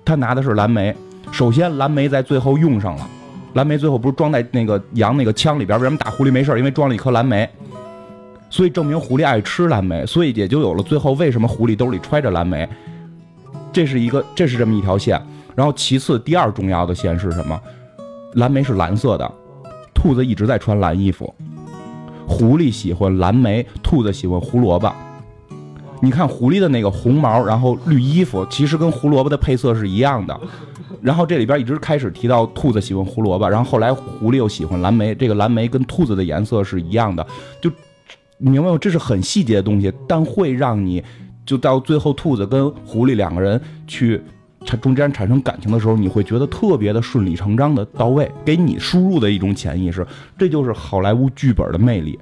[0.05, 0.94] 他拿的是蓝莓。
[1.31, 3.09] 首先，蓝莓在最后用上了。
[3.55, 5.79] 蓝莓最后不是装在那个羊那个枪里边？
[5.79, 6.57] 为什么打狐狸没事？
[6.59, 7.49] 因为装了一颗蓝莓，
[8.51, 12.69] 所以证明狐狸爱吃蓝莓，所以也就有了最后为什么狐狸兜里揣着蓝莓。
[13.73, 15.21] 这是一个，这是这么一条线。
[15.55, 17.61] 然后其次，第二重要的线是什么？
[18.35, 19.31] 蓝莓是蓝色的，
[19.95, 21.33] 兔子一直在穿蓝衣服。
[22.27, 24.93] 狐狸喜欢蓝莓，兔子喜欢胡萝卜。
[26.01, 30.38] 你看狐狸的那个红毛，然后绿衣服，其实跟胡萝卜的配色是一样的。
[31.03, 37.27] 然后这里边一直开始提到兔子喜欢胡萝卜，然后后来狐狸又喜欢蓝莓，这个蓝莓跟兔子的颜色是一样的，
[37.61, 37.70] 就
[38.38, 38.79] 你明白吗？
[38.81, 41.03] 这是很细节的东西，但会让你
[41.44, 44.20] 就到最后兔子跟狐狸两个人去
[44.64, 52.18] 产中间产生感情的时候，你会觉得特别的顺理成章的到位，给你输入的一种潜意识，这就是好莱坞剧本的魅力。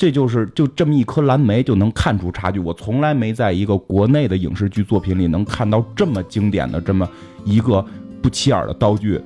[0.00, 2.58] 这就是就这么一颗蓝莓就能看出差距。
[2.58, 7.06] 我从来没在一个国内的影视剧作品里能看到这么经典的这么
[7.44, 7.84] 一个
[8.22, 9.20] 不起眼的道具，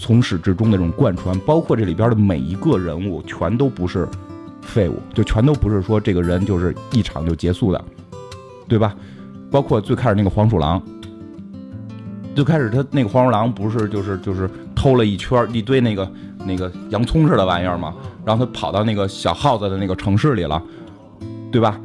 [0.00, 4.08] 从始至终的这种贯穿，包括这里边的每一个人物，全都不是
[4.62, 7.84] 废物，就全都不是说这个人就是一场就结束的，
[8.66, 8.96] 对吧？
[9.48, 10.82] 包括最开始那个黄鼠狼，
[12.34, 16.10] 最开始他那个黄鼠狼不是就是就是偷了一圈一堆那个
[16.46, 17.94] 那个洋葱似的玩意儿嘛？
[18.24, 20.62] 然后他跑到那个小耗子的那个城市里了，
[21.50, 21.78] 对吧？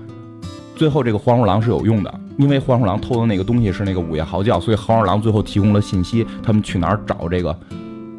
[0.75, 7.57] 最后这个黄鼠狼是有用的，因为黄鼠狼偷的那个东西是那个午夜嚎叫，所以黄鼠狼最后提供了信息，他们去哪儿找这个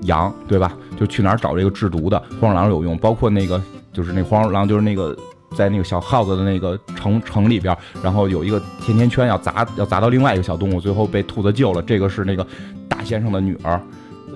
[0.03, 0.73] 羊，对吧？
[0.99, 5.17] 就去哪儿找这个制毒的黄鼠狼有用，包括那个就是那黄鼠狼就是那个
[5.55, 12.45] 在那个小耗子的那个城城里边，然后有一个甜甜圈要砸要砸到另外一个小动物，最后被兔子救了，这个是那个
[12.89, 13.81] 大先生的女儿，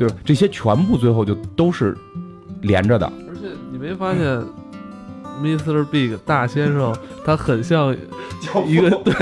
[0.07, 0.21] 对吧？
[0.25, 1.97] 这些全部最后就都是
[2.62, 3.07] 连着的。
[3.29, 4.43] 而且你没发现
[5.43, 5.85] ，Mr.
[5.85, 7.97] Big 大先生他很像
[8.67, 9.15] 一个对，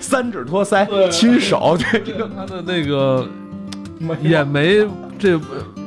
[0.00, 3.26] 三指托腮，亲手，对这个他的那个
[4.22, 4.86] 眼眉
[5.18, 5.38] 这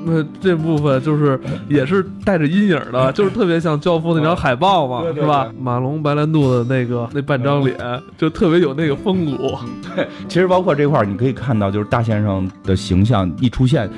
[0.05, 5.51] 那这部分就是也是带着阴影的，就是特别像《教父》那张海报嘛，是吧？
[5.59, 7.77] 马龙白兰度的那个那半张脸，
[8.17, 9.57] 就特别有那个风骨。
[9.95, 13.89] 对其实包括这块儿，你可以看到，就是大先生的形象一出现，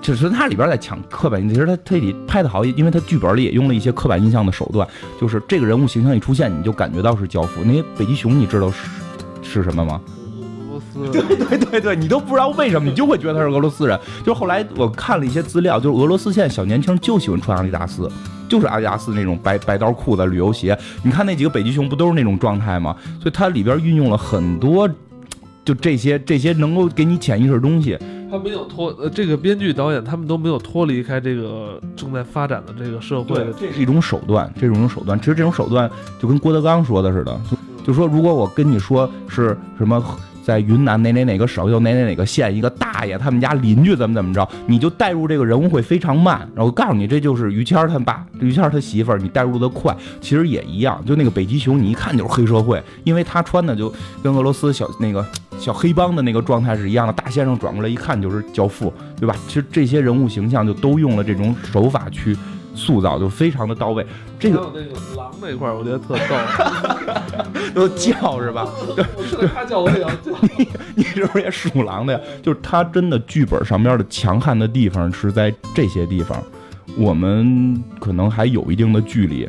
[0.00, 1.54] 只是它里边在抢刻板印象。
[1.54, 4.86] 其实他他里拍的好，因为它剧本里也用了一些刻板印象的手段，
[5.20, 7.62] 就是这个人物形象一出现，你就感觉到是教父。
[7.64, 8.88] 那些北极熊，你知道是
[9.42, 10.00] 是什么吗？
[10.66, 13.98] 俄罗斯对对对，你都不知道为什么，你就会觉得他是俄罗斯人。
[14.24, 18.10] 就是后来我看了一些资料，就是俄罗斯现在小年轻就喜欢穿阿迪达斯，
[18.48, 20.76] 就是阿迪达斯那种白白刀裤子、旅游鞋。
[21.02, 22.96] 你看那几个北极熊不都是那种状态吗？
[23.20, 24.88] 所以它里边运用了很多，
[25.64, 27.98] 就这些这些能够给你潜意识的东西。
[28.30, 33.52] 他没有脱呃，这个编剧导演他们都没有脱离开这个正在发展的这个社会的。
[33.54, 35.18] 这是一种手段，这是一种手段。
[35.18, 37.40] 其实这种手段就跟郭德纲说的似的，
[37.82, 40.02] 就就说如果我跟你说是什么。
[40.50, 46.40] 在云南哪哪哪个省又哪哪哪个县一个大爷他们家邻居怎么怎么着，你就带入这个人物会非常慢。
[46.56, 49.96] 然后告诉你这就是于谦他爸，于谦他媳妇儿，你带入的快。
[50.20, 53.94] 其实也一样，就那个北极熊，你一看就是黑社会，因为他穿的就
[54.24, 55.24] 跟俄罗斯小那个
[55.56, 57.12] 小黑帮的那个状态是一样的。
[57.12, 59.36] 大先生转过来一看就是教父，对吧？
[59.46, 62.36] 其实这些人物形象就都用了这种手法去。
[62.74, 64.06] 塑造就非常的到位，
[64.38, 66.34] 这个那个狼那块儿我觉得特逗，
[67.74, 68.68] 都叫是吧？
[69.28, 70.32] 是，他叫我也要叫。
[70.56, 72.20] 你你是不是也属狼的呀？
[72.42, 76.42] 就是他真的剧本上边的强悍的地方是在这些地方，
[76.96, 79.48] 我们可能还有一定的距离。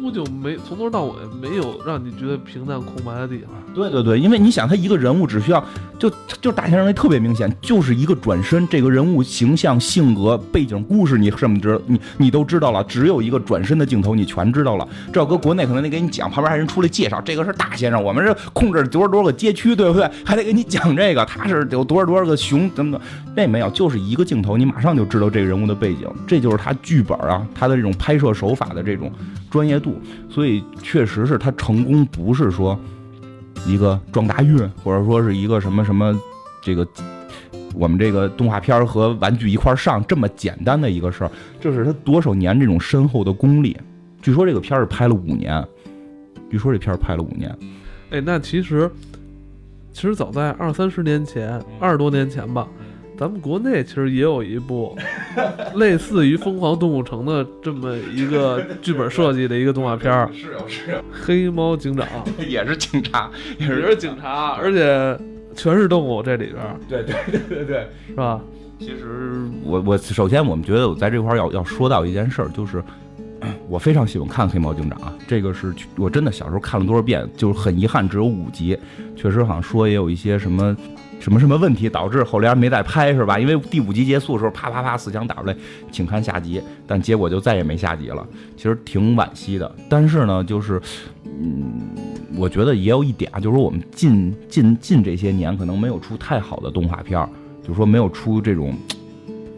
[0.00, 3.50] 乎就没从头到尾没有让你觉得平淡空白的地方。
[3.74, 5.64] 对对对，因为你想，他一个人物只需要
[5.98, 12.82] 就就大先生那特别明显，就是一个转身，这个人物形象、性格、背景、故事，你什么知你你都知道了。
[12.84, 14.88] 只有一个转身的镜头，你全知道了。
[15.12, 20.10] 这要搁国内可能得给你讲，旁边还人出来介绍，这个是大先生，我们是控制多少多少个街区，对不对？
[20.24, 23.00] 还得给你讲这个，他是有多少多少个熊，等等？
[23.36, 29.12] 那没有，就是一个镜头，你马上就知道这个人物的背景，这就是他剧本啊，他的这种拍摄手法的这种
[29.50, 29.96] 专业度。
[30.28, 32.78] 所以确实是他成功，不是说
[33.66, 36.18] 一个撞大运，或者说是一个什么什么
[36.62, 36.86] 这个
[37.74, 41.30] 我们这个动画片和玩具一块上这么简单的一个事儿，
[41.60, 43.76] 这是他多少年这种深厚的功力。
[44.20, 45.64] 据说这个片儿拍了五年，
[46.50, 47.56] 据说这片儿拍了五年。
[48.10, 48.90] 哎，那其实
[49.92, 52.66] 其实早在二三十年前，二十多年前吧。
[53.18, 54.96] 咱们国内其实也有一部
[55.74, 62.06] 类似于《疯狂动物城》的这么一个剧本设计的一个动画片儿， 是有是黑猫警长
[62.46, 65.18] 也是警察，也是警察，而且
[65.56, 66.76] 全是动物这里边儿。
[66.88, 68.40] 对对对对对，是吧？
[68.78, 72.80] 其实我我首先我们觉得我在这块儿要要说到一件事儿，就是
[73.68, 78.78] 我非常喜欢看黑猫警长啊，这个是我真的小时候看了多少遍，就是很遗憾只有五集，
[79.16, 80.76] 确实好像说也有一些什么。
[81.20, 83.38] 什么什么问题导致后边没再拍是吧？
[83.38, 85.56] 因为第五集结束的时候，啪啪啪四枪打出来，
[85.90, 88.26] 请看下集，但结果就再也没下集了。
[88.56, 89.70] 其实挺惋惜的。
[89.88, 90.80] 但是呢，就是，
[91.24, 91.90] 嗯，
[92.36, 97.28] 我觉得也有一点啊，就是说我们近近近这些年可能没有出太好的动画片儿，
[97.62, 98.74] 就是说没有出这种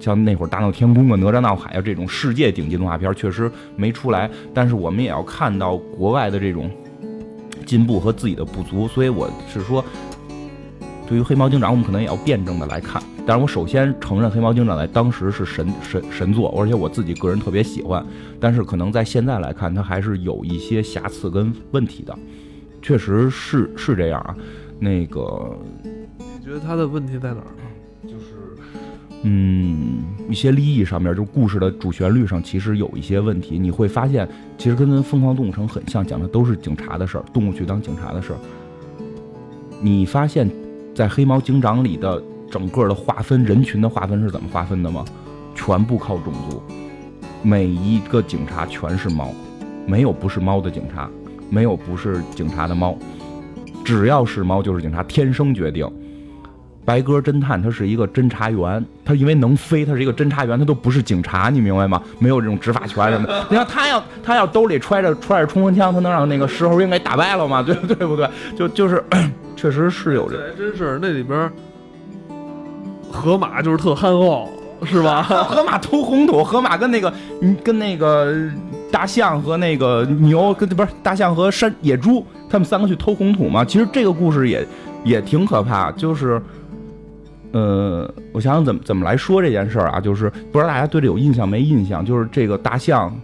[0.01, 4.29] 像那会儿大闹天宫啊、哪吒闹海啊这种世界顶级动画片，确实没出来。
[4.55, 6.71] 但是我们也要看到国外的这种
[7.67, 9.85] 进步和自己的不足，所以我是说。
[11.11, 13.03] 对于黑猫警长，我们可能也要辩证的来看。
[13.27, 18.07] 但是我首先承认黑猫警长在当时是神神神作，而且我自己个人特别喜欢。
[18.39, 22.17] 但是可能在现在来看，它还是有一些瑕疵跟问题的，
[22.81, 24.37] 确实是是这样啊。
[24.79, 25.53] 那个，
[25.83, 28.09] 你觉得它的问题在哪儿呢？
[28.09, 28.27] 就是，
[29.25, 33.59] 嗯，一些利益上面，就故事的主旋律上，其实有一些问题。
[33.59, 38.39] 你会发现，其实跟《疯狂动物城》很像，讲的都是警察的事儿，动物去当警察的事儿。
[39.83, 40.49] 你发现？
[41.01, 45.03] 在黑猫警长里的整个的划分人群的划分是怎么划分的吗？
[45.55, 46.63] 全部靠种族，
[47.41, 49.31] 每一个警察全是猫，
[49.87, 51.09] 没有不是猫的警察，
[51.49, 52.99] 没有不是警察的猫，
[53.83, 55.91] 只要是猫就是警察，天生决定。
[56.85, 62.03] 白鸽侦探他是一个侦查员，他因为能飞，他是一个侦查员，他都不是警察，你明白吗？
[62.19, 63.47] 没有这种执法权什么的。
[63.49, 67.63] 你看他要他要兜里揣着揣着冲锋枪，他能让那个石猴鹰给打败了吗？
[67.65, 68.29] 对对不对？
[68.55, 69.03] 就就是。
[69.61, 71.53] 确实是有这，还真是那里边，
[73.13, 74.49] 河马就是特憨厚，
[74.87, 75.21] 是吧？
[75.45, 77.13] 河马偷红土，河马跟那个，
[77.63, 78.35] 跟那个
[78.91, 83.63] 大象和那个牛，跟不是大象和山野猪，他们三个去偷红土嘛。
[83.63, 84.67] 其实这个故事也
[85.05, 86.41] 也挺可怕，就是，
[87.53, 92.03] 呃，我想想怎么怎么来说这件事儿啊，就是不知道大家对这有印象没印象？
[92.03, 93.15] 就是这个大象、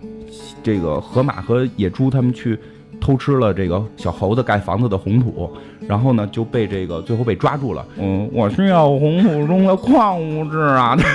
[0.63, 2.59] 这个河马和野猪他们去。
[3.01, 5.51] 偷吃了这个小猴子盖房子的红土，
[5.87, 7.85] 然后呢就被这个最后被抓住了。
[7.99, 10.97] 嗯，我需要红土中的矿物质啊，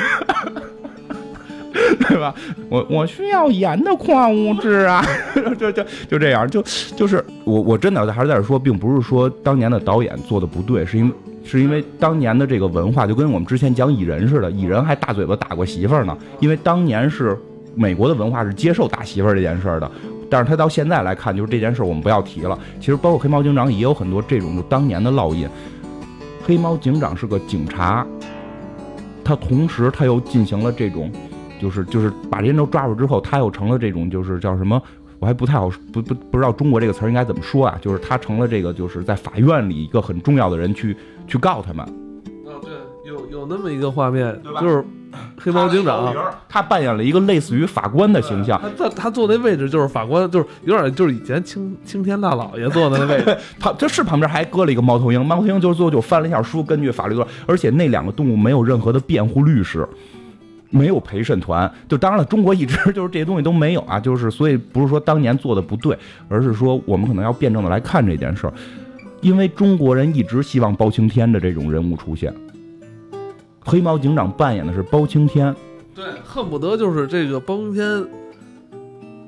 [2.08, 2.34] 对吧？
[2.70, 5.04] 我我需要盐的矿物质啊，
[5.60, 6.62] 就就就这样，就
[6.96, 11.14] 就是我我真的还是在这说，并不是说当年的导演做的不对，是因为
[11.44, 17.38] 是因为当年的这个文化就跟我们之前讲蚁人似的，蚁人还大嘴巴打过媳妇儿呢，因为当年是
[17.76, 19.90] 美国的文化是接受打媳妇儿这件事儿的。
[20.32, 22.58] 但是他到现在来看，就是这件事我们不要提了。
[22.80, 25.48] 其实包括黑猫警长也有很多这种就当年的烙印。
[26.42, 28.08] 黑猫警长是个警察，
[29.26, 31.12] 他同时他又进行了这种，
[31.60, 34.82] 就是就是把这些人都抓住之后，他又成了这种就是叫什么？
[35.20, 37.78] 我还不太好不不不知道中国这个词儿应该怎么说啊？
[37.82, 40.96] 就是他成了这个就是在法院里一个很重要的人去
[41.28, 41.86] 去告他们。
[41.86, 42.72] 啊，对，
[43.06, 44.84] 有有那么一个画面，对吧就是
[45.38, 46.14] 黑猫警长，
[46.48, 48.62] 他扮演了一个类似于法官的形象。
[48.78, 59.88] 他他他坐那位置就是法官，就是有点就是以前青青天大老爷坐的那位置， 他这是旁边还搁了一个猫头鹰，猫头鹰就是最后就翻了一下书，根据法律做，而且那两个动物没有任何的辩护律师。
[60.74, 65.94] 没有陪审团，就当然了，中国一直 就是这些东西都没有啊，就是所以不是说当年做的不对，
[66.30, 68.54] 而是说我们可能要辩证的来看这件事儿，
[69.20, 72.34] 因为中国人一直希望包青天的这种人物出现。
[73.64, 75.56] 黑猫警长扮演的是包青天，
[75.94, 78.08] 对，恨不得就是这个包青天，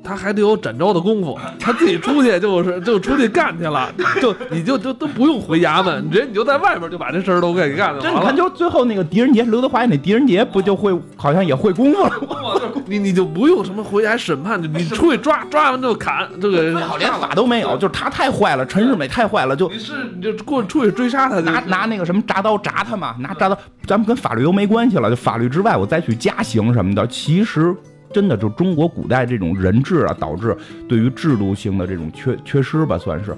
[0.03, 3.91] 他还得有展昭的功夫，他自己出去就是就出去干去了，
[4.21, 8.01] 就你就就都不用回衙门，你直接你就在外边就把这事儿都给干了。
[8.01, 12.61] 这你看，就最后那个狄仁杰，刘德华演那狄仁杰不就会好像也会功夫了吗？
[12.85, 27.73] 你你就不用什么回来审判，你出去抓抓完就砍，这个好连法都没有，就是他太坏了，陈世美太坏了，就你是你就过出去追杀他，拿拿那个什么铡刀铡他嘛，拿铡刀，咱们跟法律都没关系了，就法律之外我再去加刑什么的，其实。
[28.13, 30.55] 真的就中国古代这种人治啊，导致
[30.87, 33.35] 对于制度性的这种缺缺失吧，算是。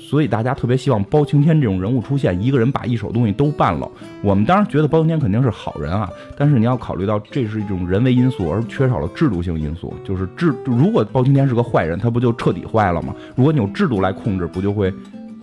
[0.00, 3.86] 所以大家特别希望包青天这种人物出现，一个人把一手东西都办了。
[4.22, 9.92] 我们当然觉得包青天肯定是好人啊，但是你要考虑到这是一种人为因素，而缺少了制度性因素。
[10.02, 13.14] 就是制，如果包青天是个坏人，他不就彻底坏了吗？
[13.36, 14.90] 如果你有制度来控制，不就会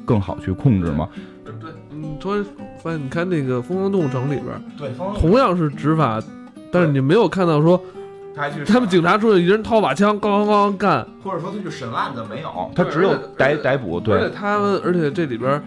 [0.04, 1.08] 更好去控制吗？
[1.44, 1.54] 对，
[1.92, 2.44] 你突然
[2.82, 4.48] 发现，你看那个《疯狂动物城》里边，
[4.80, 6.20] 对，同样是执法，
[6.72, 7.80] 但是你没有看到说。
[8.68, 14.00] 他们警察出去，一人掏把枪，咣咣咣干，或者说他去审案子没有，他只有逮逮捕。
[14.00, 15.62] 对，而且他们，而且这里边。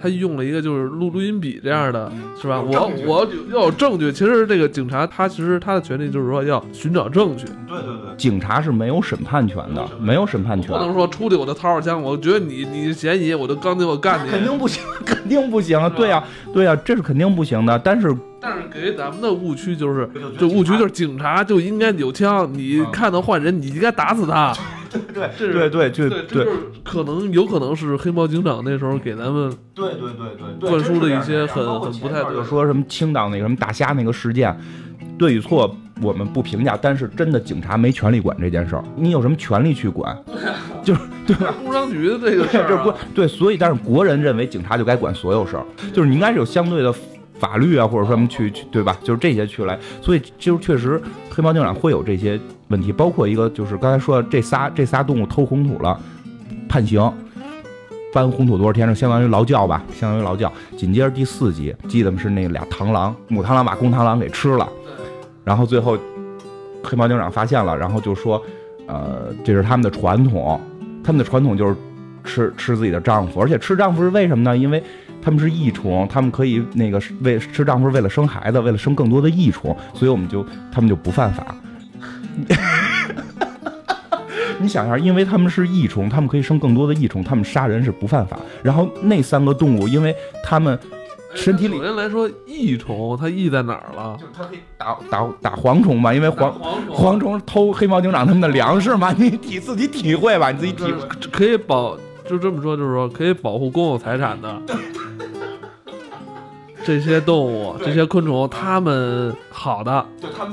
[0.00, 2.08] 他用了一个就是录录音笔这样的，
[2.40, 2.60] 是吧？
[2.60, 4.12] 我我要有证据。
[4.12, 7.46] 其实这个警察他其实他的权利就是说要寻找证据。
[7.66, 10.70] 对对对，警察是没有审判权的，没有审判权。
[10.70, 14.30] 不能说出去我就掏着枪，我觉得你你嫌疑，我就刚给我干你。
[14.30, 15.76] 肯定不行， 肯定不行。
[15.96, 16.22] 对呀
[16.54, 17.76] 对呀，这是肯定不行的。
[17.80, 20.08] 但是但是给咱们的误区就是，
[20.38, 24.54] 这误区就是警察就应该有枪，你看到坏人你应该打死他。
[24.90, 26.46] 对对对对对对，
[26.82, 34.56] 可能有可能是黑猫警长那时候给咱们对对对对灌输的一些很很不太对，说什么青岛那个什么大虾那个事件，
[35.18, 40.16] 对与错我们不评价，但是真的警察没权利管这件事儿，你有什么权利去管？
[40.82, 41.52] 就是对吧？
[41.62, 46.94] 工商局的这个事儿， 对，所以但是国人认为警察就该管所有事儿，就是你应该是有相对的。
[47.38, 48.96] 法律啊，或者说什么去去，对吧？
[49.02, 55.98] 就是这些去来，所以就确实黑猫警长会有这些问题，包括一个就是刚才说的这仨这仨动物偷红土了，
[56.68, 57.12] 判刑，
[58.12, 58.88] 搬红土多少天？
[58.88, 60.52] 就相当于劳教吧，相当于劳教。
[60.76, 64.68] 紧接着第四集，记得是那俩螳螂，母螳螂把公螳螂给吃了，
[65.44, 65.96] 然后最后
[66.82, 68.42] 黑猫警长发现了，然后就说，
[68.86, 70.60] 呃，这是他们的传统，
[71.04, 71.76] 他们的传统就是
[72.24, 74.56] 吃吃自己的丈夫，而且吃丈夫是为什么呢？
[74.56, 74.82] 因为
[75.22, 81.54] 他们是益虫，他们可以那个为吃丈夫是为了生孩子，为了生更多的益虫，所以我们就他们就不犯法。
[84.60, 88.36] 你想一下，因为他们是益虫，他们可以生更多的益虫，他们杀人是不犯法。
[88.62, 90.12] 然后那三个动物，因为
[90.42, 90.76] 他们
[91.32, 94.16] 身体里首先来说，益虫它益在哪儿了？
[94.18, 96.52] 就是它可以打打打蝗虫嘛，因为蝗
[96.90, 100.92] 蝗虫偷黑猫警长他们的粮食嘛，你体自己体会吧，你自己体
[101.30, 101.96] 可以保，
[102.28, 104.60] 就这么说，就是说可以保护公有财产的。
[106.86, 110.06] 这些动物，这些昆虫，它们好的，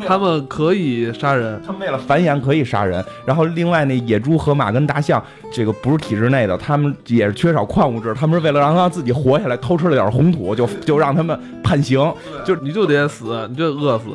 [0.05, 3.03] 它们可以杀人，它们为了繁衍可以杀人。
[3.26, 5.23] 然后另外那野猪、河马跟大象，
[5.53, 11.99] 这个不是体制内的，它们也是缺少矿物质，它们是为了让它自己活下来，偷吃了点红土，就 就让他们判刑，
[12.43, 14.05] 就你就得死，你就得饿死。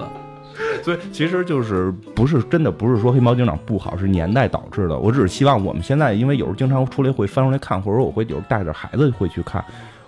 [0.83, 4.99] 所以其实就是不是真的不是说黑猫警长不好，是年代导致的。
[4.99, 9.65] 我只是希望我们现在，因为有时候经常出来会翻出来看，或者我会有时候带着孩子会去看，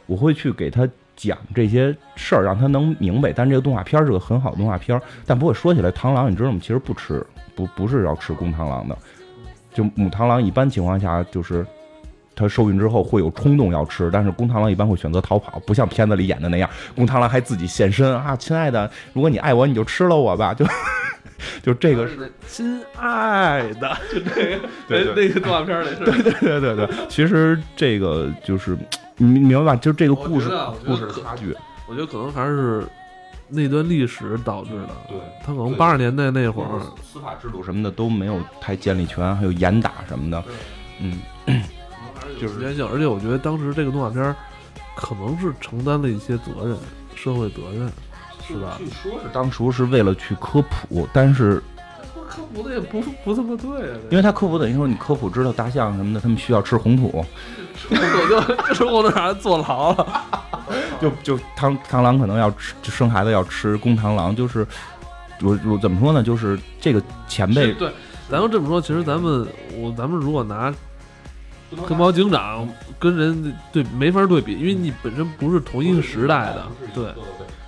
[0.06, 0.86] 我会去给他。
[1.16, 5.00] 讲这些事儿让他能明白，但这个动画片是个很好的动画片。
[5.26, 6.58] 但不过说起来，螳螂你知道吗？
[6.60, 8.96] 其实不吃，不不是要吃公螳螂的。
[9.72, 11.66] 就母螳螂一般情况下就是
[12.34, 20.64] 它受孕之后会有冲动要吃，但是公螳螂一般会选择逃跑，不像片子里演的那样，公螳螂还自己现身啊，亲爱的，如果你爱我，你就吃了我吧，就
[21.62, 28.76] 就这个是亲爱的， 就这个 对那个动画片里是，对对对对对，其实这个就是。
[29.18, 29.76] 你明白吧？
[29.76, 30.50] 就这个故事，
[30.84, 31.54] 故事的差距，
[31.86, 32.82] 我觉得可能还是
[33.46, 34.88] 那段历史导致的。
[35.06, 40.42] 对，他可能八十年代那会儿，司法制度什么的都没有太建立全，还有严打什么的。
[40.98, 41.20] 嗯，
[42.40, 44.34] 就是时间性，而且我觉得当时这个动画片
[44.96, 46.76] 可能是承担了一些责任，
[47.14, 47.92] 社会责任，
[48.46, 48.76] 是吧？
[48.78, 51.62] 据说是当初是为了去科普，但是
[52.28, 57.24] 科普的也不不这么对啊，因为他科普等于说你科普知道大象什么的，他们需要吃红土。
[57.90, 60.24] 我就吃红土，让人坐牢了。
[61.00, 64.66] 就就螳螳螂可能要吃，就生孩子要吃公螳螂，就是
[65.42, 66.22] 我我怎么说呢？
[66.22, 67.90] 就是这个前辈对，
[68.30, 70.72] 咱们这么说，其实咱们我咱们如果拿
[71.86, 72.68] 黑猫警长
[72.98, 77.04] 跟人对没法对比，因为你本身不是同一个时代的，对。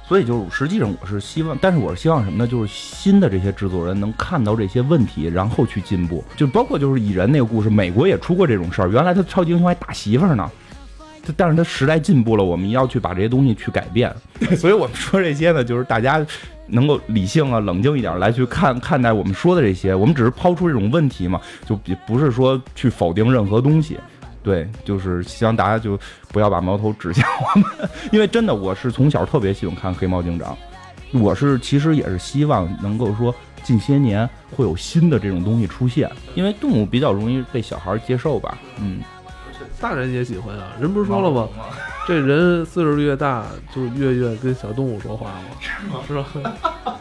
[0.07, 2.47] 所以就是实际上我是希望，但是我是希望什么呢？
[2.47, 6.23] 就是新的这些制作人能看到这些问题，然后去进步。
[6.37, 8.89] 就包括就是蚁人那个故事，美国也出过这种事儿。
[8.91, 10.51] 原来他超级英雄还打媳妇儿呢，
[11.37, 14.15] 但是他时代进步了，我们要去把这些东西去改变。
[14.59, 16.25] 所以我们说这些呢，就是大家
[16.67, 19.95] 能够理性啊、冷静一点来去看看待我们说的这些。
[19.95, 21.75] 我们只是抛出这种问题嘛，就
[22.07, 23.99] 不是说去否定任何东西。
[24.45, 30.57] 对，就是希望大家就不要把矛头指向我们，因为真的我是从小特别喜欢看黑猫警长，
[31.13, 39.01] 我是其实也是希望能够说近些年会有新的这种东西出现，因为动物比较容易被小孩接受吧，嗯，
[39.81, 41.49] 大人也喜欢啊，人不是说了吗？
[42.07, 45.45] 这人岁数越大就越越跟小动物说话吗？
[45.59, 46.25] 是吗？
[46.35, 46.99] 是吧？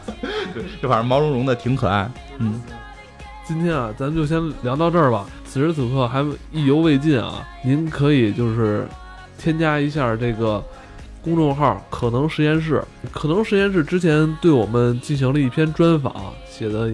[0.54, 2.62] 对，这反正毛茸茸的挺可爱，嗯。
[3.46, 5.26] 今天啊，咱就先聊到这儿吧。
[5.54, 8.88] 此时此刻还意犹未尽啊，您可以就是
[9.38, 10.60] 添加一下这个
[11.22, 12.82] 公众号“可能实验室”。
[13.12, 16.12] 可能实验室之前对我们进行了一篇专访，
[16.50, 16.90] 写的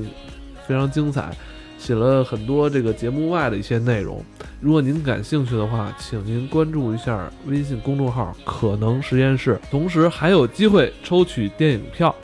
[0.68, 1.34] 非常精彩，
[1.78, 4.22] 写了很多这个节目外的一些内容。
[4.60, 12.14] 如果您感兴趣的话，请您关注一下微信公众号“可能实验室”，同时还有机会抽取电影票。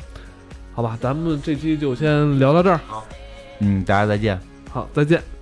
[0.74, 2.78] 好吧，咱们这期就先聊到这儿。
[2.86, 3.02] 好。
[3.60, 4.38] 嗯，大家再见。
[4.70, 5.35] 好，再见。